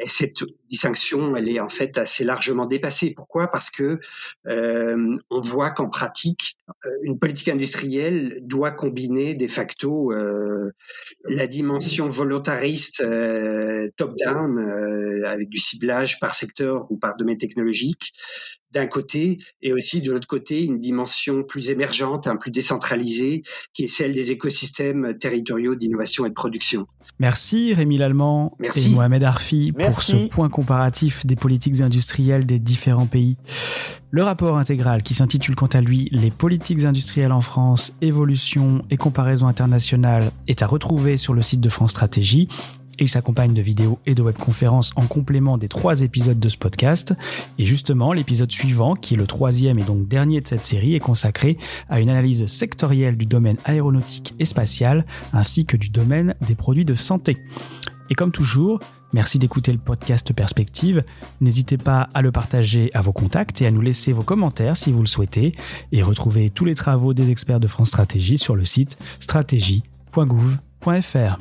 et 0.00 0.08
cette 0.08 0.44
distinction, 0.70 1.34
elle 1.36 1.48
est 1.48 1.60
en 1.60 1.68
fait 1.68 1.98
assez 1.98 2.24
largement 2.24 2.66
dépassée. 2.66 3.14
Pourquoi? 3.14 3.48
Parce 3.48 3.68
que 3.70 3.98
euh, 4.46 5.12
on 5.30 5.40
voit 5.40 5.70
qu'en 5.70 5.88
pratique, 5.88 6.56
euh, 6.84 6.90
une 7.02 7.18
politique 7.18 7.48
industrielle 7.48 8.40
doit 8.42 8.70
combiner 8.70 9.34
de 9.34 9.48
facto 9.48 10.12
euh, 10.12 10.70
la 11.28 11.46
dimension 11.46 12.08
volontariste 12.08 13.00
euh, 13.00 13.88
top-down 13.96 14.58
euh, 14.58 15.26
avec 15.26 15.48
du 15.48 15.58
ciblage 15.58 16.20
par 16.20 16.34
secteur 16.34 16.90
ou 16.90 16.96
par 16.96 17.16
domaine 17.16 17.38
technologique 17.38 18.12
d'un 18.72 18.86
côté, 18.86 19.38
et 19.62 19.72
aussi 19.72 20.02
de 20.02 20.12
l'autre 20.12 20.26
côté, 20.26 20.62
une 20.62 20.80
dimension 20.80 21.42
plus 21.42 21.70
émergente, 21.70 22.26
un 22.26 22.36
plus 22.36 22.50
décentralisée, 22.50 23.42
qui 23.72 23.84
est 23.84 23.88
celle 23.88 24.14
des 24.14 24.30
écosystèmes 24.30 25.16
territoriaux 25.18 25.74
d'innovation 25.74 26.26
et 26.26 26.28
de 26.28 26.34
production. 26.34 26.86
Merci 27.18 27.74
Rémi 27.74 27.98
Lallemand 27.98 28.56
et 28.62 28.88
Mohamed 28.90 29.24
Arfi 29.24 29.72
pour 29.72 30.02
ce 30.02 30.28
point 30.28 30.48
comparatif 30.48 31.26
des 31.26 31.36
politiques 31.36 31.80
industrielles 31.80 32.46
des 32.46 32.58
différents 32.58 33.06
pays. 33.06 33.36
Le 34.10 34.22
rapport 34.22 34.56
intégral 34.56 35.02
qui 35.02 35.12
s'intitule 35.12 35.54
quant 35.54 35.66
à 35.66 35.82
lui 35.82 36.08
Les 36.12 36.30
politiques 36.30 36.84
industrielles 36.84 37.32
en 37.32 37.42
France, 37.42 37.94
évolution 38.00 38.82
et 38.90 38.96
comparaison 38.96 39.48
internationale 39.48 40.30
est 40.46 40.62
à 40.62 40.66
retrouver 40.66 41.18
sur 41.18 41.34
le 41.34 41.42
site 41.42 41.60
de 41.60 41.68
France 41.68 41.90
Stratégie 41.90 42.48
il 42.98 43.08
s'accompagne 43.08 43.54
de 43.54 43.62
vidéos 43.62 43.98
et 44.06 44.14
de 44.14 44.22
webconférences 44.22 44.92
en 44.96 45.06
complément 45.06 45.58
des 45.58 45.68
trois 45.68 46.02
épisodes 46.02 46.38
de 46.38 46.48
ce 46.48 46.56
podcast. 46.56 47.14
Et 47.58 47.64
justement, 47.64 48.12
l'épisode 48.12 48.52
suivant, 48.52 48.94
qui 48.94 49.14
est 49.14 49.16
le 49.16 49.26
troisième 49.26 49.78
et 49.78 49.84
donc 49.84 50.08
dernier 50.08 50.40
de 50.40 50.48
cette 50.48 50.64
série, 50.64 50.94
est 50.94 51.00
consacré 51.00 51.58
à 51.88 52.00
une 52.00 52.08
analyse 52.08 52.46
sectorielle 52.46 53.16
du 53.16 53.26
domaine 53.26 53.58
aéronautique 53.64 54.34
et 54.38 54.44
spatial, 54.44 55.04
ainsi 55.32 55.64
que 55.64 55.76
du 55.76 55.90
domaine 55.90 56.34
des 56.46 56.54
produits 56.54 56.84
de 56.84 56.94
santé. 56.94 57.38
Et 58.10 58.14
comme 58.14 58.32
toujours, 58.32 58.80
merci 59.12 59.38
d'écouter 59.38 59.70
le 59.72 59.78
podcast 59.78 60.32
Perspective. 60.32 61.04
N'hésitez 61.40 61.76
pas 61.76 62.08
à 62.14 62.22
le 62.22 62.32
partager 62.32 62.90
à 62.94 63.02
vos 63.02 63.12
contacts 63.12 63.62
et 63.62 63.66
à 63.66 63.70
nous 63.70 63.82
laisser 63.82 64.12
vos 64.12 64.22
commentaires 64.22 64.76
si 64.76 64.92
vous 64.92 65.00
le 65.00 65.06
souhaitez. 65.06 65.52
Et 65.92 66.02
retrouvez 66.02 66.50
tous 66.50 66.64
les 66.64 66.74
travaux 66.74 67.12
des 67.12 67.30
experts 67.30 67.60
de 67.60 67.66
France 67.66 67.88
Stratégie 67.88 68.38
sur 68.38 68.56
le 68.56 68.64
site 68.64 68.96
stratégie.gouv.fr. 69.20 71.38